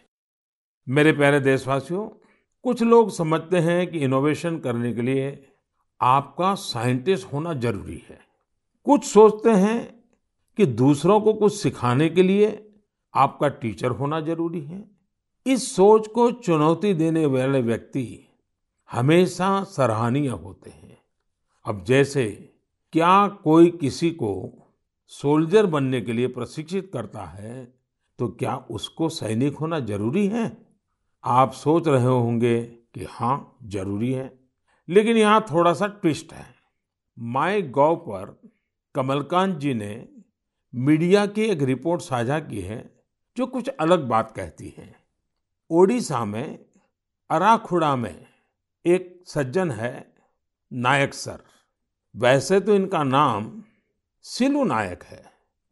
मेरे 0.89 1.13
प्यारे 1.13 1.41
देशवासियों, 1.41 2.09
कुछ 2.63 2.83
लोग 2.83 3.11
समझते 3.11 3.59
हैं 3.59 3.87
कि 3.87 3.99
इनोवेशन 3.99 4.59
करने 4.59 4.95
के 4.95 5.03
लिए 5.03 5.47
आपका 6.01 6.55
साइंटिस्ट 6.55 7.33
होना 7.33 7.55
ज़रूरी 7.55 8.03
है। 8.11 8.21
कुछ 8.85 9.05
सोचते 9.05 9.51
हैं 9.51 10.05
कि 10.57 10.67
दूसरों 10.67 11.21
को 11.21 11.33
कुछ 11.33 11.63
सिखाने 11.63 12.09
के 12.09 12.23
लिए 12.23 12.73
आपका 13.15 13.49
टीचर 13.49 13.91
होना 13.91 14.21
ज़रूरी 14.21 14.61
है। 14.61 14.91
इस 15.47 15.77
सोच 15.77 16.09
को 16.09 16.31
चुनौती 16.31 16.95
देने 16.95 17.27
वाले 17.27 17.63
व्यक्ति 17.63 18.29
हमेशा 18.93 19.65
सराहनीय 19.65 20.29
होते 20.29 20.71
हैं। 20.71 20.99
अब 21.65 21.85
जैसे 21.85 22.52
क्या 22.93 23.29
कोई 23.29 23.71
किसी 23.71 24.11
को 24.11 24.59
सोल्जर 25.07 25.67
बनने 25.67 26.01
के 26.01 26.13
लिए 26.13 26.27
प्रशिक्षित 26.27 26.91
करता 26.93 27.25
है? 27.25 27.75
तो 28.19 28.29
क्या 28.29 28.57
उसको 28.57 29.09
सैनिक 29.09 29.57
होना 29.57 29.81
ज़रूरी 29.81 30.29
है? 30.29 30.67
आप 31.25 31.53
सोच 31.53 31.89
रहे 31.89 32.05
होंगे 32.05 32.63
कि 32.63 33.07
हाँ 33.11 33.57
ज़रूरी 33.63 34.13
है। 34.13 34.41
लेकिन 34.89 35.17
यहाँ 35.17 35.47
थोड़ा 35.53 35.73
सा 35.73 35.87
ट्विस्ट 35.87 36.33
है। 36.33 36.47
माई 37.19 37.63
गॉव 37.63 37.97
पर 37.97 38.51
कमलकांत 38.95 39.57
जी 39.57 39.75
ने 39.75 40.09
मीडिया 40.75 41.27
की 41.27 41.43
एक 41.43 41.63
रिपोर्ट 41.63 42.01
साझा 42.01 42.41
की 42.41 42.61
है, 42.61 43.05
जो 43.37 43.47
कुछ 43.47 43.69
अलग 43.69 44.09
बात 44.09 44.31
कहती 44.31 44.75
है। 44.79 44.95
ओडिशा 45.71 46.25
में 46.25 46.65
अराखुड़ा 47.31 47.97
में 47.97 48.27
एक 48.87 49.23
सज्जन 49.27 49.71
है, 49.71 50.15
नायक 50.73 51.15
सर। 51.15 51.52
वैसे 52.15 52.61
तो 52.61 52.75
इनका 52.75 53.03
नाम 53.05 53.51
सिलू 54.25 54.65
नायक 54.65 55.03
है, 55.03 55.23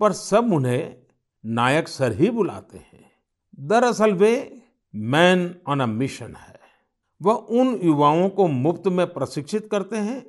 पर 0.00 0.12
सब 0.12 0.52
उन्हें 0.52 0.96
नायक 1.44 1.88
सर 1.88 2.12
ही 2.12 2.30
बुलाते 2.30 2.78
हैं। 2.78 3.10
दरअसल 3.58 4.12
वे 4.12 4.32
मैन 4.94 5.54
ऑन 5.68 5.80
अ 5.80 5.86
मिशन 5.86 6.34
है। 6.36 6.58
वह 7.20 7.34
उन 7.34 7.78
युवाओं 7.82 8.28
को 8.28 8.46
मुफ़्त 8.48 8.86
में 8.88 9.06
प्रशिक्षित 9.06 9.68
करते 9.70 9.96
हैं, 9.98 10.24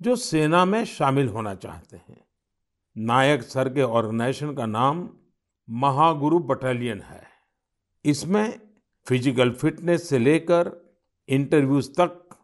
जो 0.00 0.16
सेना 0.16 0.64
में 0.64 0.84
शामिल 0.86 1.28
होना 1.28 1.54
चाहते 1.56 1.96
हैं। 1.96 2.22
नायक 2.96 3.42
सर 3.42 3.68
के 3.68 3.82
ऑर्गेनाइजेशन 3.82 4.54
का 4.54 4.66
नाम 4.66 5.08
महागुरु 5.68 6.38
बटालियन 6.40 7.00
है। 7.00 7.22
इसमें 8.04 8.58
फ़िज़िकल 9.06 9.50
फिटनेस 9.52 10.08
से 10.08 10.18
लेकर 10.18 10.70
इंटरव्यूज़ 11.28 11.90
तक 11.90 12.36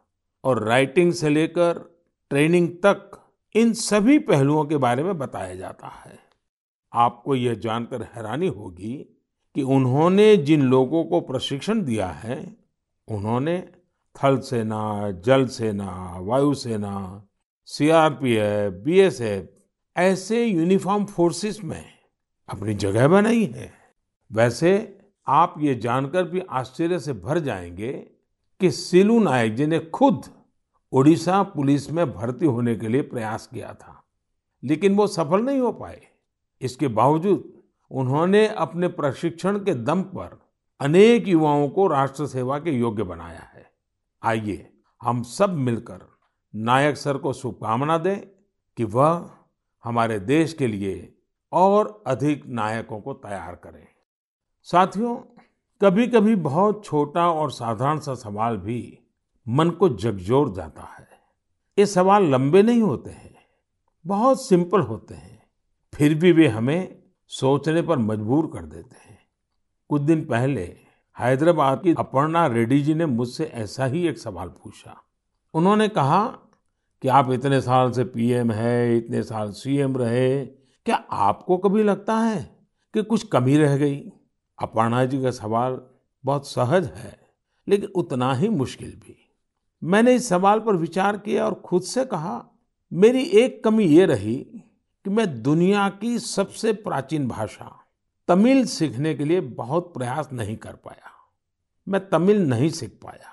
और 0.43 0.63
राइटिंग 0.63 1.13
से 1.13 1.29
लेकर 1.29 1.89
ट्रेनिंग 2.31 2.69
तक 2.69 3.11
इन 3.55 3.73
सभी 3.73 4.19
पहलुओं 4.19 4.65
के 4.65 4.77
बारे 4.77 5.03
में 5.03 5.17
बताया 5.17 5.55
जाता 5.55 5.87
है। 5.87 6.19
आपको 6.93 7.35
यह 7.35 7.53
जानकर 7.53 8.01
हैरानी 8.01 8.47
होगी 8.47 8.93
कि 9.55 9.61
उन्होंने 9.61 10.37
जिन 10.37 10.61
लोगों 10.61 11.03
को 11.03 11.21
प्रशिक्षण 11.21 11.81
दिया 11.81 12.07
है, 12.07 12.57
उन्होंने 13.07 13.67
थल 14.23 14.39
सेना, 14.39 15.11
जल 15.11 15.47
सेना 15.47 16.17
वायुसेना 16.19 17.27
सीआरपीएफ, 17.65 18.73
बीएसएफ 18.73 19.53
ऐसे 19.97 20.45
यूनिफॉर्म 20.45 21.05
फोर्सेस 21.05 21.63
में 21.63 21.85
अपनी 22.49 22.73
जगह 22.73 23.07
बनाई 23.07 23.45
है। 23.45 23.73
वैसे 24.31 24.97
आप 25.27 25.55
ये 25.57 25.75
जानकर 25.75 26.23
भी 26.23 26.41
आश्चर्य 26.49 26.99
से 26.99 27.13
भर 27.13 27.39
जाएँगे 27.39 27.91
कि 28.59 28.71
सिलू 28.71 29.19
नायक 29.19 29.55
जी 29.55 29.65
ने 29.65 29.79
खुद 29.79 30.21
ओडिशा 30.93 31.43
पुलिस 31.43 31.91
में 31.91 32.13
भर्ती 32.13 32.45
होने 32.45 32.75
के 32.75 32.87
लिए 32.87 33.01
प्रयास 33.01 33.47
किया 33.47 33.73
था, 33.73 34.03
लेकिन 34.63 34.95
वो 34.95 35.07
सफल 35.07 35.41
नहीं 35.41 35.59
हो 35.59 35.71
पाए। 35.71 36.01
इसके 36.61 36.87
बावजूद 36.87 37.53
उन्होंने 37.91 38.47
अपने 38.47 38.87
प्रशिक्षण 38.87 39.57
के 39.57 39.73
दम 39.73 40.01
पर 40.01 40.41
अनेक 40.79 41.27
युवाओं 41.27 41.69
को 41.69 41.87
राष्ट्र 41.87 42.27
सेवा 42.27 42.59
के 42.59 42.71
योग्य 42.71 43.03
बनाया 43.03 43.39
है। 43.39 43.71
आइए 44.23 44.73
हम 45.01 45.23
सब 45.23 45.49
मिलकर 45.49 46.01
नायक 46.55 46.97
सर 46.97 47.17
को 47.17 47.33
शुभकामना 47.33 47.97
दें 47.97 48.19
कि 48.77 48.83
वह 48.83 49.31
हमारे 49.83 50.19
देश 50.19 50.53
के 50.53 50.67
लिए 50.67 51.17
और 51.51 52.03
अधिक 52.07 52.47
नायकों 52.47 53.01
को 53.01 53.13
तैयार 53.13 53.55
करें। 53.55 53.87
साथियों, 54.63 55.15
कभी-कभी 55.81 56.35
बहुत 56.35 56.85
छोटा 56.85 57.31
और 57.31 57.51
साधारण 57.51 57.99
सा 57.99 58.15
सवाल 58.15 58.57
भी 58.57 58.97
मन 59.47 59.69
को 59.69 59.89
झकझोर 59.89 60.53
जाता 60.53 60.83
है। 60.89 61.07
ये 61.77 61.85
सवाल 61.85 62.23
लंबे 62.23 62.61
नहीं 62.63 62.81
होते 62.81 63.09
हैं, 63.09 63.35
बहुत 64.05 64.47
सिंपल 64.47 64.81
होते 64.81 65.13
हैं। 65.13 65.39
फिर 65.93 66.15
भी 66.15 66.31
वे 66.31 66.47
हमें 66.47 67.03
सोचने 67.31 67.81
पर 67.81 67.97
मजबूर 67.97 68.47
कर 68.47 68.65
देते 68.65 68.95
हैं। 68.99 69.17
कुछ 69.89 70.01
दिन 70.01 70.25
पहले 70.25 70.61
हैदराबाद 71.17 71.81
की 71.83 71.93
अपर्णा 71.93 72.45
रेड्डी 72.47 72.81
जी 72.81 72.93
ने 72.93 73.05
मुझसे 73.05 73.45
ऐसा 73.45 73.85
ही 73.85 74.07
एक 74.07 74.17
सवाल 74.17 74.47
पूछा। 74.47 74.95
उन्होंने 75.53 75.87
कहा 75.87 76.25
कि 77.03 77.07
आप 77.07 77.31
इतने 77.31 77.61
साल 77.61 77.91
से 77.91 78.03
पीएम 78.03 78.51
है, 78.51 78.97
इतने 78.97 79.23
साल 79.23 79.51
सीएम 79.51 79.97
रहे, 79.97 80.45
क्या 80.45 80.95
आपको 81.11 81.57
कभी 81.57 81.83
लगता 81.83 82.17
है 82.17 82.41
कि 82.93 83.03
कुछ 83.03 83.23
कमी 83.23 83.57
रह 83.57 83.77
गई? 83.77 83.99
अपर्णा 84.59 85.03
जी 85.05 85.21
का 85.21 85.31
सवाल 85.31 85.81
बहुत 86.23 86.47
सहज 86.47 86.91
है, 86.95 87.19
लेकिन 87.67 87.89
उतना 87.95 88.33
ही 88.33 88.49
मुश्किल 88.49 88.89
भी। 88.89 89.17
मैंने 89.83 90.13
इस 90.15 90.29
सवाल 90.29 90.59
पर 90.59 90.75
विचार 90.75 91.17
किया 91.17 91.45
और 91.45 91.53
खुद 91.53 91.81
से 91.81 92.05
कहा, 92.05 92.45
मेरी 92.93 93.23
एक 93.23 93.63
कमी 93.63 93.85
ये 93.85 94.05
रही 94.05 94.35
कि 95.05 95.09
मैं 95.09 95.41
दुनिया 95.43 95.89
की 95.89 96.19
सबसे 96.19 96.73
प्राचीन 96.73 97.27
भाषा 97.27 97.77
तमिल 98.27 98.65
सीखने 98.65 99.13
के 99.15 99.25
लिए 99.25 99.41
बहुत 99.41 99.93
प्रयास 99.93 100.29
नहीं 100.33 100.57
कर 100.57 100.73
पाया। 100.73 101.11
मैं 101.87 102.09
तमिल 102.09 102.41
नहीं 102.41 102.69
सीख 102.69 102.99
पाया। 103.03 103.31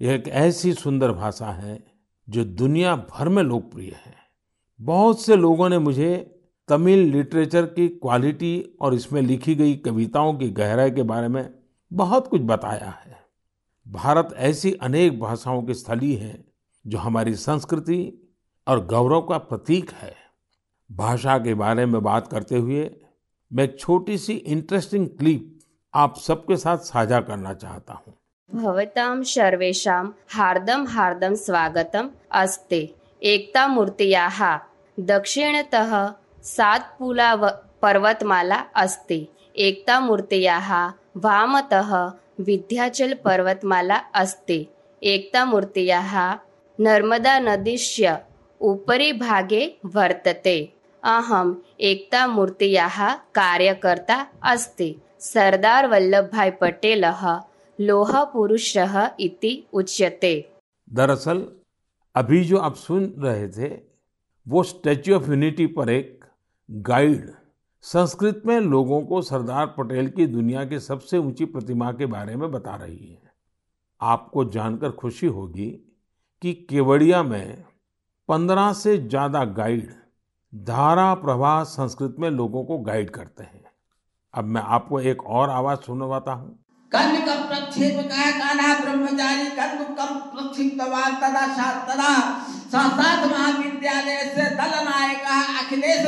यह 0.00 0.14
एक 0.14 0.28
ऐसी 0.28 0.72
सुंदर 0.72 1.12
भाषा 1.12 1.46
है 1.46 1.84
जो 2.28 2.44
दुनिया 2.44 2.96
भर 2.96 3.28
में 3.28 3.42
लोकप्रिय 3.42 3.90
है। 3.90 4.14
बहुत 4.80 5.20
से 5.20 5.36
लोगों 5.36 5.68
ने 5.68 5.78
मुझे 5.78 6.40
तमिल 6.68 6.98
लिटरेचर 6.98 7.66
की 7.66 7.88
क्वालिटी 7.88 8.76
और 8.80 8.94
इसमें 8.94 9.22
लिखी 9.22 9.54
गई 9.54 9.76
कविताओं 9.76 10.34
की 10.34 10.50
गहराई 10.50 10.90
के 10.90 11.02
बारे 11.02 11.28
में 11.28 11.54
बहुत 11.92 12.28
कुछ 12.28 12.40
बताया 12.40 12.90
है। 12.90 13.21
भारत 13.92 14.34
ऐसी 14.38 14.72
अनेक 14.72 15.20
भाषाओं 15.20 15.62
की 15.62 15.74
स्थली 15.74 16.14
है 16.14 16.44
जो 16.86 16.98
हमारी 16.98 17.34
संस्कृति 17.34 18.30
और 18.66 18.84
गौरव 18.86 19.20
का 19.20 19.38
प्रतीक 19.38 19.90
है। 19.90 20.14
भाषा 20.90 21.38
के 21.38 21.54
बारे 21.54 21.86
में 21.86 22.02
बात 22.02 22.28
करते 22.28 22.58
हुए 22.58 22.90
मैं 23.50 23.66
छोटी 23.76 24.18
सी 24.18 24.32
इंटरेस्टिंग 24.32 25.08
क्लिप 25.08 25.58
आप 25.94 26.16
सबके 26.16 26.56
साथ 26.56 26.78
साझा 26.78 27.20
करना 27.20 27.54
चाहता 27.54 27.94
हूँ। 27.94 28.14
भवतां 28.50 29.22
सर्वेषां 29.22 30.04
हार्दं 30.30 30.86
हार्दं 30.86 31.34
स्वागतम् 31.34 32.08
अस्ति। 32.32 32.94
एकतामूर्त्याः 33.22 34.58
दक्षिणतः 35.00 35.92
सातपुला 36.42 37.34
पर्वतमाला 37.82 38.56
अस्ति। 38.56 39.28
एकतामूर्त्याः 39.56 40.92
वामतः 41.16 42.12
विन्ध्याचलपर्वतमाला 42.40 43.96
अस्ति. 43.96 44.66
एकतामूर्त्याः 45.02 46.38
नर्मदानदीस्य 46.80 48.24
उपरि 48.60 49.12
भागे 49.12 49.76
वर्तते. 49.86 50.72
अहम् 51.02 51.54
एकतामूर्त्याः 51.80 53.14
कार्यकर्ता 53.14 54.26
अस्ति. 54.42 54.96
सरदार 55.20 55.86
वल्लभभाई 55.86 56.50
पटेलः 56.50 57.40
लोहा 57.80 58.24
पुरुषः 58.24 59.10
इति 59.20 59.66
उच्यते. 59.72 60.48
दरअसल, 60.92 61.48
अभी 62.14 62.44
जो 62.44 62.58
आप 62.58 62.76
सुन 62.76 63.14
रहे 63.18 63.48
थे, 63.48 63.80
वो 64.48 64.62
स्टैच्यू 64.62 65.16
ऑफ़ 65.16 65.28
यूनिटी 65.28 65.66
पर 65.66 65.90
एक 65.90 66.24
गाइड 66.70 67.30
संस्कृत 67.84 68.42
में 68.46 68.58
लोगों 68.60 69.00
को 69.02 69.20
सरदार 69.22 69.66
पटेल 69.78 70.08
की 70.08 70.26
दुनिया 70.26 70.64
की 70.64 70.78
सबसे 70.80 71.18
ऊँची 71.18 71.44
प्रतिमा 71.44 71.90
के 71.92 72.06
बारे 72.06 72.36
में 72.36 72.50
बता 72.52 72.74
रही 72.76 73.06
है। 73.06 73.30
आपको 74.00 74.44
जानकर 74.44 74.90
खुशी 74.90 75.26
होगी 75.28 75.66
कि 76.42 76.52
केवड़िया 76.70 77.22
में 77.22 77.64
पंद्रह 78.28 78.72
से 78.72 78.96
ज़्यादा 78.98 79.44
गाइड 79.56 79.92
धारा 80.52 81.12
प्रवाह 81.14 81.62
संस्कृत 81.64 82.16
में 82.18 82.30
लोगों 82.30 82.64
को 82.64 82.78
गाइड 82.80 83.10
करते 83.10 83.42
हैं। 83.42 83.64
अब 84.34 84.44
मैं 84.44 84.62
आपको 84.62 85.00
एक 85.00 85.24
और 85.24 85.50
आवाज़ 85.50 85.80
सुनवाता 85.80 86.32
हूँ। 86.32 86.58
कन्निकं 86.92 87.46
प्रक्षेपकाय 87.48 88.32
कान्हा 88.32 88.74
ब्रह्मचारी 88.80 89.50
कन्दुकं 89.56 90.18
प्रक्षिप्तवान् 90.30 91.16
तदा 91.16 91.46
तदा 91.84 92.12
अखिलेश 95.60 96.06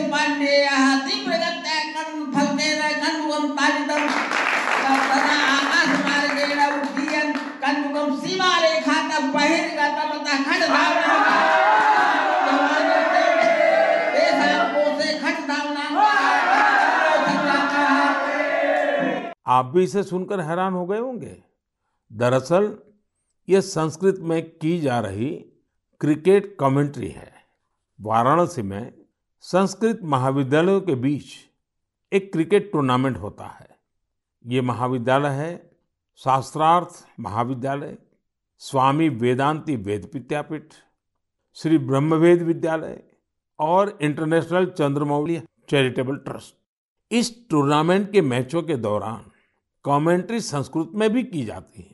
कन्दुकं 7.65 8.21
सीमारेखातः 8.21 9.27
बहिर्गतवतः 9.27 10.45
खड्धावनम् 10.45 11.25
तेषां 14.15 14.67
कोशे 14.75 15.19
खड्धावनां 15.19 15.89
आप 19.47 19.65
भी 19.65 19.85
इसे 19.85 20.03
सुनकर 20.03 20.41
हैरान 20.41 20.73
हो 20.73 20.87
गए 20.87 20.99
होंगे। 20.99 21.43
दरअसल, 22.13 22.79
ये 23.49 23.61
संस्कृत 23.61 24.17
में 24.19 24.43
की 24.43 24.81
जा 24.81 25.01
रही 25.01 25.54
क्रिकेट 26.05 26.57
कमेंट्री 26.61 27.09
है। 27.09 27.33
वाराणसी 28.01 28.63
में 28.63 28.93
संस्कृत 29.41 30.01
महाविद्यालयों 30.03 30.81
के 30.81 30.95
बीच 30.95 31.25
एक 32.13 32.33
क्रिकेट 32.33 32.73
टूर्नामेंट 32.73 33.17
होता 33.17 33.47
है। 33.47 33.69
ये 34.47 34.61
महाविद्यालय 34.61 35.29
है 35.29 35.71
शास्त्रार्थ 36.17 37.07
महाविद्यालय, 37.21 37.97
स्वामी 38.59 39.09
वेदांती 39.09 39.77
वेद 39.77 40.11
विद्यापीठ, 40.15 40.65
श्री 41.57 41.79
ब्रह्मवेद 41.79 42.43
विद्यालय 42.43 43.03
और 43.59 43.99
इंटरनेशनल 44.03 44.67
चंद्रमौली 44.67 45.41
चैरिटेबल 45.69 46.17
ट्रस्ट। 46.17 46.55
इस 47.11 47.49
टूर्नामेंट 47.51 48.13
के 48.13 48.21
मैचों 48.21 48.63
के 48.63 48.77
दौरान 48.77 49.31
कमेंट्री 49.85 50.41
संस्कृत 50.41 50.91
में 50.95 51.11
भी 51.13 51.23
की 51.23 51.45
जाती 51.45 51.83
है। 51.83 51.94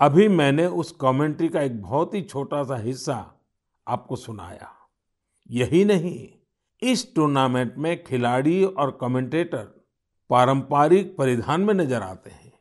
अभी 0.00 0.26
मैंने 0.28 0.66
उस 0.66 0.90
कमेंट्री 0.92 1.48
का 1.48 1.60
एक 1.62 1.80
बहुत 1.82 2.12
ही 2.14 2.20
छोटा 2.22 2.62
सा 2.64 2.76
हिस्सा 2.76 3.14
आपको 3.86 4.16
सुनाया। 4.16 4.70
यही 5.50 5.84
नहीं, 5.84 6.28
इस 6.82 7.14
टूर्नामेंट 7.14 7.74
में 7.78 8.04
खिलाड़ी 8.04 8.62
और 8.64 8.96
कमेंटेटर 9.00 9.64
पारंपरिक 10.30 11.16
परिधान 11.16 11.60
में 11.60 11.72
नज़र 11.74 12.02
आते 12.02 12.30
हैं। 12.30 12.52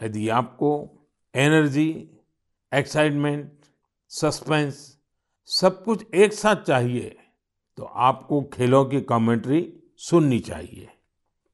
यदि 0.00 0.28
आपको 0.28 0.70
एनर्जी 1.34 1.88
एक्साइटमेंट 2.72 3.50
सस्पेंस 4.10 4.78
सब 5.48 5.82
कुछ 5.84 6.14
एक 6.14 6.32
साथ 6.32 6.62
चाहिए 6.62 7.16
तो 7.78 7.84
आपको 7.84 8.40
खेलों 8.52 8.84
की 8.84 9.00
कमेंट्री 9.02 9.60
सुननी 10.00 10.38
चाहिए। 10.40 10.88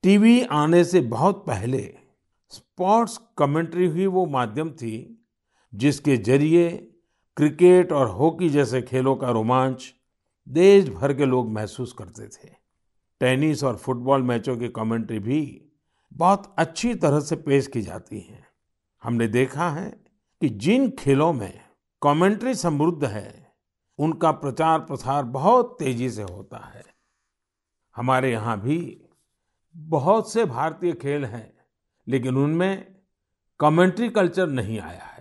टीवी 0.05 0.41
आने 0.53 0.85
से 0.85 1.01
बहुत 1.01 1.45
पहले 1.47 1.83
स्पोर्ट्स 2.53 3.19
कमेंट्री 3.39 3.89
ही 3.91 4.07
वो 4.09 4.25
माध्यम 4.27 4.71
थी 4.73 5.19
जिसके 5.75 6.17
ज़रिए 6.17 6.71
क्रिकेट 7.37 7.93
और 7.93 8.09
हॉकी 8.09 8.49
जैसे 8.51 8.83
खेलों 8.83 9.17
का 9.17 9.31
रोमांच 9.31 9.95
देश 10.49 10.89
भर 10.89 11.15
के 11.15 11.25
लोग 11.25 11.51
महसूस 11.51 11.93
करते 11.93 12.27
थे। 12.29 12.51
टेनिस 13.21 13.65
और 13.65 13.77
फुटबॉल 13.77 14.23
मैचों 14.23 14.57
की 14.57 14.69
कमेंट्री 14.69 15.19
भी 15.19 15.69
बहुत 16.13 16.55
अच्छी 16.59 16.95
तरह 16.95 17.21
से 17.21 17.37
पेश 17.37 17.67
की 17.67 17.83
जाती 17.83 18.21
है। 18.21 18.45
हमने 19.03 19.29
देखा 19.29 19.71
है 19.71 19.91
कि 20.41 20.49
जिन 20.49 20.91
खेलों 20.91 21.33
में 21.33 21.61
कमेंट्री 22.03 22.55
समृद्ध 22.55 23.05
है, 23.05 23.53
उनका 23.99 24.31
प्रचार 24.33 24.79
प्रसार 24.79 25.25
बहुत 25.25 25.77
तेज़ी 25.79 26.11
से 26.11 26.23
होता 26.23 26.59
है। 26.75 26.85
हमारे 27.97 28.33
यहाँ 28.33 28.61
भी 28.61 29.03
बहुत 29.77 30.33
से 30.33 30.45
भारतीय 30.45 30.93
खेल 30.93 31.25
हैं, 31.25 31.53
लेकिन 32.09 32.37
उनमें 32.37 32.95
कमेंट्री 33.61 34.09
कल्चर 34.09 34.47
नहीं 34.47 34.81
आया 34.81 35.12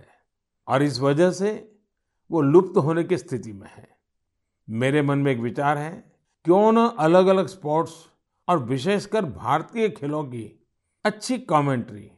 और 0.68 0.82
इस 0.82 1.00
वजह 1.00 1.30
से 1.30 1.52
वो 2.30 2.40
लुप्त 2.40 2.76
होने 2.76 3.04
की 3.04 3.16
स्थिति 3.18 3.52
में 3.52 3.68
है। 3.68 3.88
मेरे 4.68 5.02
मन 5.02 5.18
में 5.18 5.30
एक 5.32 5.38
विचार 5.38 5.78
है, 5.78 5.90
क्यों 6.44 6.72
न 6.72 6.86
अलग 6.98 7.26
अलग 7.26 7.46
स्पोर्ट्स 7.46 7.94
और 8.48 8.58
विशेषकर 8.58 9.24
भारतीय 9.24 9.88
खेलों 9.88 10.24
की 10.24 10.44
अच्छी 11.04 11.38
कमेंट्री 11.38 12.10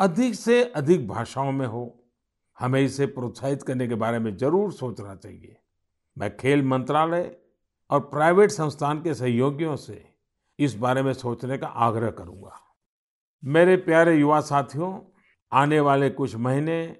अधिक 0.00 0.34
से 0.34 0.62
अधिक 0.64 1.06
भाषाओं 1.08 1.52
में 1.52 1.66
हो, 1.66 1.94
हमें 2.58 2.80
इसे 2.80 3.06
प्रोत्साहित 3.06 3.62
करने 3.62 3.88
के 3.88 3.94
बारे 3.94 4.18
में 4.18 4.36
ज़रूर 4.36 4.72
सोचना 4.72 5.14
चाहिए। 5.14 5.56
मैं 6.16 6.36
खेल 6.36 6.62
मंत्रालय 6.62 7.36
और 7.90 8.00
प्राइवेट 8.00 8.50
संस्थान 8.50 9.02
के 9.02 9.14
सहयोगियों 9.14 9.76
से 9.76 10.04
इस 10.58 10.74
बारे 10.74 11.02
में 11.02 11.12
सोचने 11.12 11.58
का 11.58 11.66
आग्रह 11.66 12.10
करूँगा। 12.10 12.60
मेरे 13.42 13.76
प्यारे 13.76 14.16
युवा 14.16 14.40
साथियों, 14.40 15.00
आने 15.52 15.80
वाले 15.80 16.10
कुछ 16.10 16.34
महीने 16.36 16.96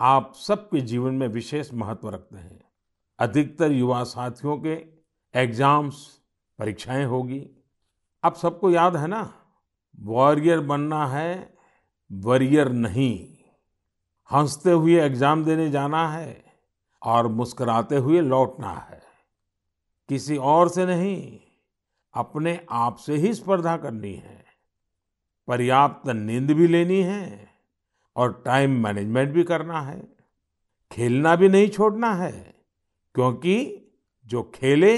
आप 0.00 0.32
सबके 0.34 0.80
जीवन 0.80 1.14
में 1.14 1.28
विशेष 1.28 1.74
महत्व 1.74 2.08
रखते 2.08 2.36
हैं। 2.36 2.60
अधिकतर 3.18 3.72
युवा 3.72 4.04
साथियों 4.04 4.58
के 4.58 4.86
एग्ज़ाम्स, 5.34 6.20
परीक्षाएँ 6.58 7.04
होगी। 7.04 7.50
आप 8.24 8.34
सबको 8.34 8.70
याद 8.70 8.96
है 8.96 9.06
ना? 9.06 9.34
वॉरियर 10.00 10.60
बनना 10.60 11.06
है, 11.06 11.54
वरियर 12.12 12.68
नहीं। 12.68 13.28
हँसते 14.30 14.70
हुए 14.70 15.00
एग्ज़ाम 15.00 15.44
देने 15.44 15.70
जाना 15.70 16.08
है 16.08 16.44
और 17.02 17.28
मुस्कुराते 17.28 17.96
हुए 17.96 18.20
लौटना 18.20 18.72
है। 18.72 19.02
किसी 20.08 20.36
और 20.36 20.68
से 20.68 20.86
नहीं, 20.86 21.40
अपने 22.14 22.66
आप 22.70 22.96
से 22.96 23.16
ही 23.16 23.34
स्पर्धा 23.34 23.76
करनी 23.76 24.14
है। 24.14 24.44
पर्याप्त 25.48 26.08
नींद 26.08 26.50
भी 26.50 26.66
लेनी 26.66 27.02
है 27.02 27.45
और 28.16 28.42
टाइम 28.44 28.82
मैनेजमेंट 28.82 29.32
भी 29.32 29.44
करना 29.44 29.80
है। 29.80 30.00
खेलना 30.90 31.34
भी 31.36 31.48
नहीं 31.48 31.68
छोड़ना 31.68 32.12
है, 32.14 32.32
क्योंकि 33.14 33.56
जो 34.26 34.42
खेले, 34.54 34.96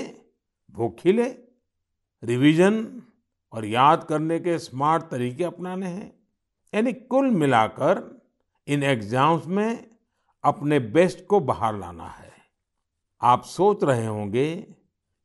वो 0.75 0.89
खिले। 0.99 1.25
रिवीजन 2.23 3.03
और 3.53 3.65
याद 3.65 4.05
करने 4.05 4.39
के 4.39 4.59
स्मार्ट 4.59 5.03
तरीके 5.03 5.45
अपनाने 5.45 5.87
हैं। 5.87 6.13
यानी 6.73 6.93
कुल 6.93 7.31
मिलाकर 7.31 8.03
इन 8.69 8.83
एग्ज़ाम्स 8.83 9.47
में 9.47 9.89
अपने 10.45 10.79
बेस्ट 10.79 11.27
को 11.27 11.41
बाहर 11.41 11.77
लाना 11.77 12.07
है। 12.09 12.33
आप 13.23 13.43
सोच 13.43 13.85
रहे 13.85 14.07
होंगे, 14.07 14.67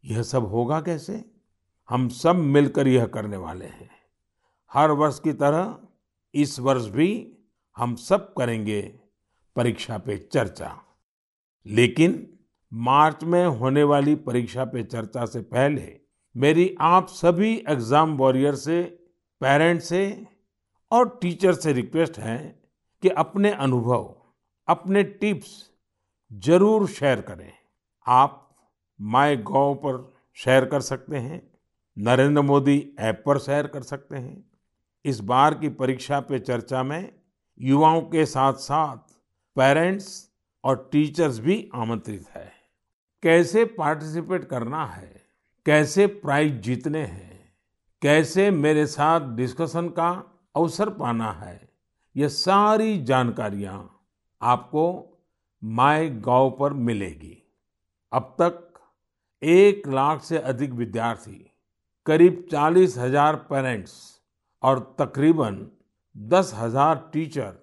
यह 0.04 0.22
सब 0.24 0.46
होगा 0.46 0.80
कैसे? 0.82 1.24
हम 1.90 2.08
सब 2.10 2.36
मिलकर 2.36 2.88
यह 2.88 3.06
करने 3.06 3.38
वाले 3.38 3.66
हैं। 3.66 3.90
हर 4.72 4.92
वर्ष 4.92 5.20
की 5.20 5.34
तरह 5.34 5.78
इस 6.34 6.60
वर्ष 6.60 6.86
भी 6.86 7.33
हम 7.78 7.96
सब 7.96 8.34
करेंगे 8.34 8.82
परीक्षा 9.56 9.98
पे 9.98 10.18
चर्चा। 10.34 10.76
लेकिन 11.66 12.26
मार्च 12.72 13.24
में 13.24 13.46
होने 13.46 13.84
वाली 13.84 14.16
परीक्षा 14.22 14.66
पे 14.66 14.84
चर्चा 14.84 15.26
से 15.26 15.42
पहले 15.42 16.00
मेरी 16.36 16.76
आप 16.82 17.08
सभी 17.08 17.54
एग्ज़ाम 17.70 18.16
वॉरियर 18.18 18.56
से, 18.56 18.82
पेरेंट्स 19.42 19.90
से 19.90 20.26
और 20.92 21.18
टीचर 21.22 21.54
से 21.54 21.74
रिक्वेस्ट 21.74 22.18
है 22.20 22.38
कि 23.04 23.10
अपने 23.10 23.52
अनुभव, 23.52 24.16
अपने 24.68 25.04
टिप्स 25.04 25.52
ज़रूर 26.32 26.88
शेयर 26.90 27.22
करें। 27.22 27.52
आप 28.06 28.40
माई 29.00 29.38
गॉव 29.38 29.74
पर 29.76 30.14
शेयर 30.38 30.66
कर 30.66 30.82
सकते 30.82 31.18
हैं, 31.18 31.42
नरेंद्र 31.98 32.42
मोदी 32.42 32.78
ऐप 33.00 33.24
पर 33.26 33.40
शेयर 33.40 33.68
कर 33.68 33.82
सकते 33.84 34.18
हैं। 34.18 34.44
इस 35.06 35.20
बार 35.22 35.54
की 35.54 35.70
परीक्षा 35.72 36.20
पे 36.20 36.40
चर्चा 36.40 36.84
में 36.84 37.12
युवाओं 37.60 38.02
के 38.02 38.26
साथ 38.26 38.54
साथ 38.54 38.98
पेरेंट्स 39.56 40.08
और 40.64 40.90
टीचर्स 40.92 41.40
भी 41.40 41.70
आमंत्रित 41.76 42.28
है। 42.30 42.52
कैसे 43.24 43.66
पार्टिसिपेट 43.66 44.46
करना 44.46 44.86
है? 44.86 45.22
कैसे 45.66 46.08
प्राइज 46.08 46.62
जीतने 46.62 47.00
हैं? 47.00 47.54
कैसे 48.02 48.50
मेरे 48.52 48.86
साथ 48.86 49.36
डिस्कशन 49.36 49.90
का 49.90 50.10
अवसर 50.56 50.90
पाना 50.90 51.32
है? 51.32 51.70
ये 52.16 52.30
सारी 52.30 53.04
जानकारियाँ 53.04 53.78
आपको 54.42 54.86
माई 55.64 56.10
गाँव 56.10 56.50
पर 56.60 56.74
मिलेगी। 56.74 57.38
अब 58.12 58.36
तक 58.42 58.70
एक 59.42 59.88
लाख 59.88 60.24
से 60.24 60.38
अधिक 60.38 60.72
विद्यार्थी, 60.72 61.52
करीब 62.06 62.46
चालीस 62.52 62.98
हज़ार 62.98 63.36
पेरेंट्स 63.36 63.94
और 64.64 64.96
तकरीबन 65.00 65.68
दस 66.16 66.52
हज़ार 66.56 66.96
टीचर 67.14 67.54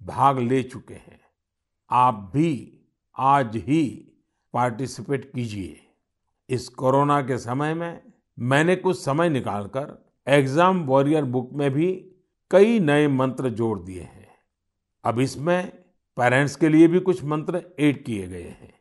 भाग 0.00 0.38
ले 0.38 0.62
चुके 0.62 0.94
हैं। 0.94 1.20
आप 1.90 2.30
भी 2.34 2.50
आज 3.16 3.56
ही 3.56 3.84
पार्टिसिपेट 4.54 5.24
कीजिए। 5.34 5.80
इस 6.48 6.68
कोरोना 6.68 7.20
के 7.22 7.38
समय 7.38 7.74
में 7.74 8.00
मैंने 8.38 8.76
कुछ 8.76 8.98
समय 8.98 9.28
निकालकर 9.28 9.96
एग्ज़ाम 10.26 10.84
वॉरियर 10.84 11.24
बुक 11.24 11.50
में 11.52 11.70
भी 11.70 11.92
कई 12.50 12.78
नए 12.80 13.08
मंत्र 13.08 13.48
जोड़ 13.50 13.78
दिए 13.80 14.00
हैं। 14.00 14.28
अब 15.04 15.20
इसमें 15.20 15.66
पेरेंट्स 16.16 16.56
के 16.56 16.68
लिए 16.68 16.88
भी 16.88 17.00
कुछ 17.00 17.24
मंत्र 17.24 17.62
ऐड 17.80 18.04
किए 18.04 18.26
गए 18.26 18.42
हैं। 18.42 18.74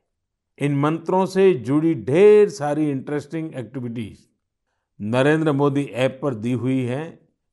इन 0.59 0.79
मंत्रों 0.79 1.25
से 1.25 1.53
जुड़ी 1.53 1.93
ढेर 1.95 2.49
सारी 2.49 2.89
interesting 2.91 3.53
activities 3.55 4.19
Narendra 4.99 5.51
Modi 5.51 5.83
app 5.83 6.19
पर 6.23 6.33
दी 6.35 6.51
हुई 6.53 6.81
है। 6.81 7.03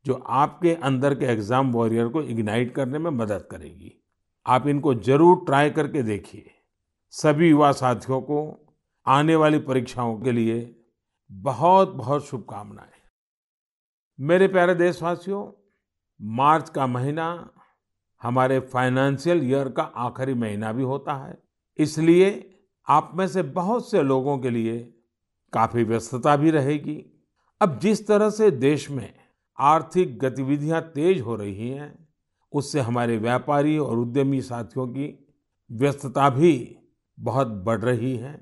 जो 0.04 0.14
आपके 0.14 0.74
अंदर 0.74 1.14
के 1.14 1.24
एग्ज़ाम 1.24 1.72
वॉरियर 1.72 2.08
को 2.08 2.22
इग्नाइट 2.22 2.74
करने 2.74 2.98
में 2.98 3.10
मदद 3.10 3.46
करेगी। 3.50 3.92
आप 4.46 4.66
इनको 4.66 4.94
ज़रूर 4.94 5.44
ट्राई 5.46 5.70
करके 5.70 6.02
देखिए। 6.02 6.50
सभी 7.14 7.48
युवा 7.48 7.70
साथियों 7.72 8.20
को 8.20 8.40
आने 9.06 9.36
वाली 9.36 9.58
परीक्षाओं 9.60 10.18
के 10.20 10.32
लिए 10.32 10.74
बहुत 11.30 11.88
बहुत 11.88 12.26
शुभकामनाएँ। 12.26 12.90
मेरे 14.18 14.48
प्यारे 14.48 14.74
देशवासियों, 14.74 15.46
मार्च 16.20 16.68
का 16.70 16.86
महीना 16.86 17.50
हमारे 18.22 18.58
फाइनेंशियल 18.72 19.42
ईयर 19.44 19.68
का 19.68 19.82
आखिरी 19.82 20.34
महीना 20.34 20.72
भी 20.72 20.82
होता 20.82 21.14
है। 21.16 21.38
इसलिए 21.78 22.28
आप 22.88 23.10
में 23.14 23.26
से 23.28 23.42
बहुत 23.42 23.90
से 23.90 24.02
लोगों 24.02 24.38
के 24.38 24.50
लिए 24.50 24.78
काफ़ी 25.52 25.84
व्यस्तता 25.84 26.36
भी 26.36 26.50
रहेगी। 26.50 27.04
अब 27.60 27.78
जिस 27.78 28.06
तरह 28.06 28.30
से 28.30 28.50
देश 28.50 28.90
में 28.90 29.12
आर्थिक 29.62 30.18
गतिविधियाँ 30.18 30.80
तेज 30.82 31.20
हो 31.20 31.34
रही 31.36 31.68
हैं, 31.70 32.08
उससे 32.52 32.80
हमारे 32.80 33.16
व्यापारी 33.16 33.78
और 33.78 33.98
उद्यमी 33.98 34.40
साथियों 34.42 34.86
की 34.88 35.26
व्यस्तता 35.70 36.30
भी 36.30 36.78
बहुत 37.18 37.46
बढ़ 37.46 37.80
रही 37.80 38.16
है। 38.16 38.40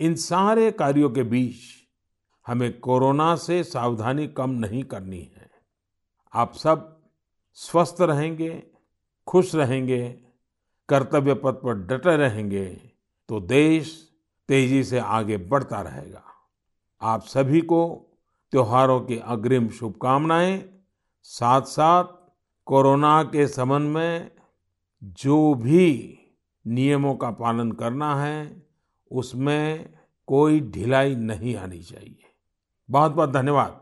इन 0.00 0.14
सारे 0.14 0.70
कार्यों 0.70 1.10
के 1.10 1.22
बीच 1.22 1.56
हमें 2.46 2.78
कोरोना 2.80 3.36
से 3.36 3.62
सावधानी 3.64 4.26
कम 4.28 4.50
नहीं 4.50 4.82
करनी 4.84 5.20
है। 5.36 5.50
आप 6.32 6.54
सब 6.54 7.00
स्वस्थ 7.54 8.00
रहेंगे, 8.00 8.62
खुश 9.26 9.54
रहेंगे, 9.54 10.08
कर्तव्य 10.88 11.34
पथ 11.34 11.62
पर 11.62 11.74
डटे 11.74 12.16
रहेंगे 12.16 12.66
तो 13.28 13.40
देश 13.40 14.08
तेज़ी 14.48 14.84
से 14.84 14.98
आगे 14.98 15.36
बढ़ता 15.36 15.80
रहेगा। 15.80 16.22
आप 17.00 17.22
सभी 17.22 17.60
को 17.60 18.09
त्योहारों 18.52 19.00
की 19.00 19.16
अग्रिम 19.18 19.68
शुभकामनाएँ 19.68 20.64
साथ 21.22 21.62
साथ 21.62 22.04
कोरोना 22.66 23.22
के 23.22 23.46
संबंध 23.46 23.88
में 23.88 24.30
जो 25.02 25.54
भी 25.54 26.18
नियमों 26.66 27.14
का 27.14 27.30
पालन 27.30 27.72
करना 27.72 28.22
है, 28.24 28.66
उसमें 29.12 29.94
कोई 30.26 30.60
ढिलाई 30.60 31.14
नहीं 31.14 31.56
आनी 31.56 31.78
चाहिए। 31.78 32.22
बहुत 32.90 33.12
बहुत 33.12 33.30
धन्यवाद। 33.30 33.79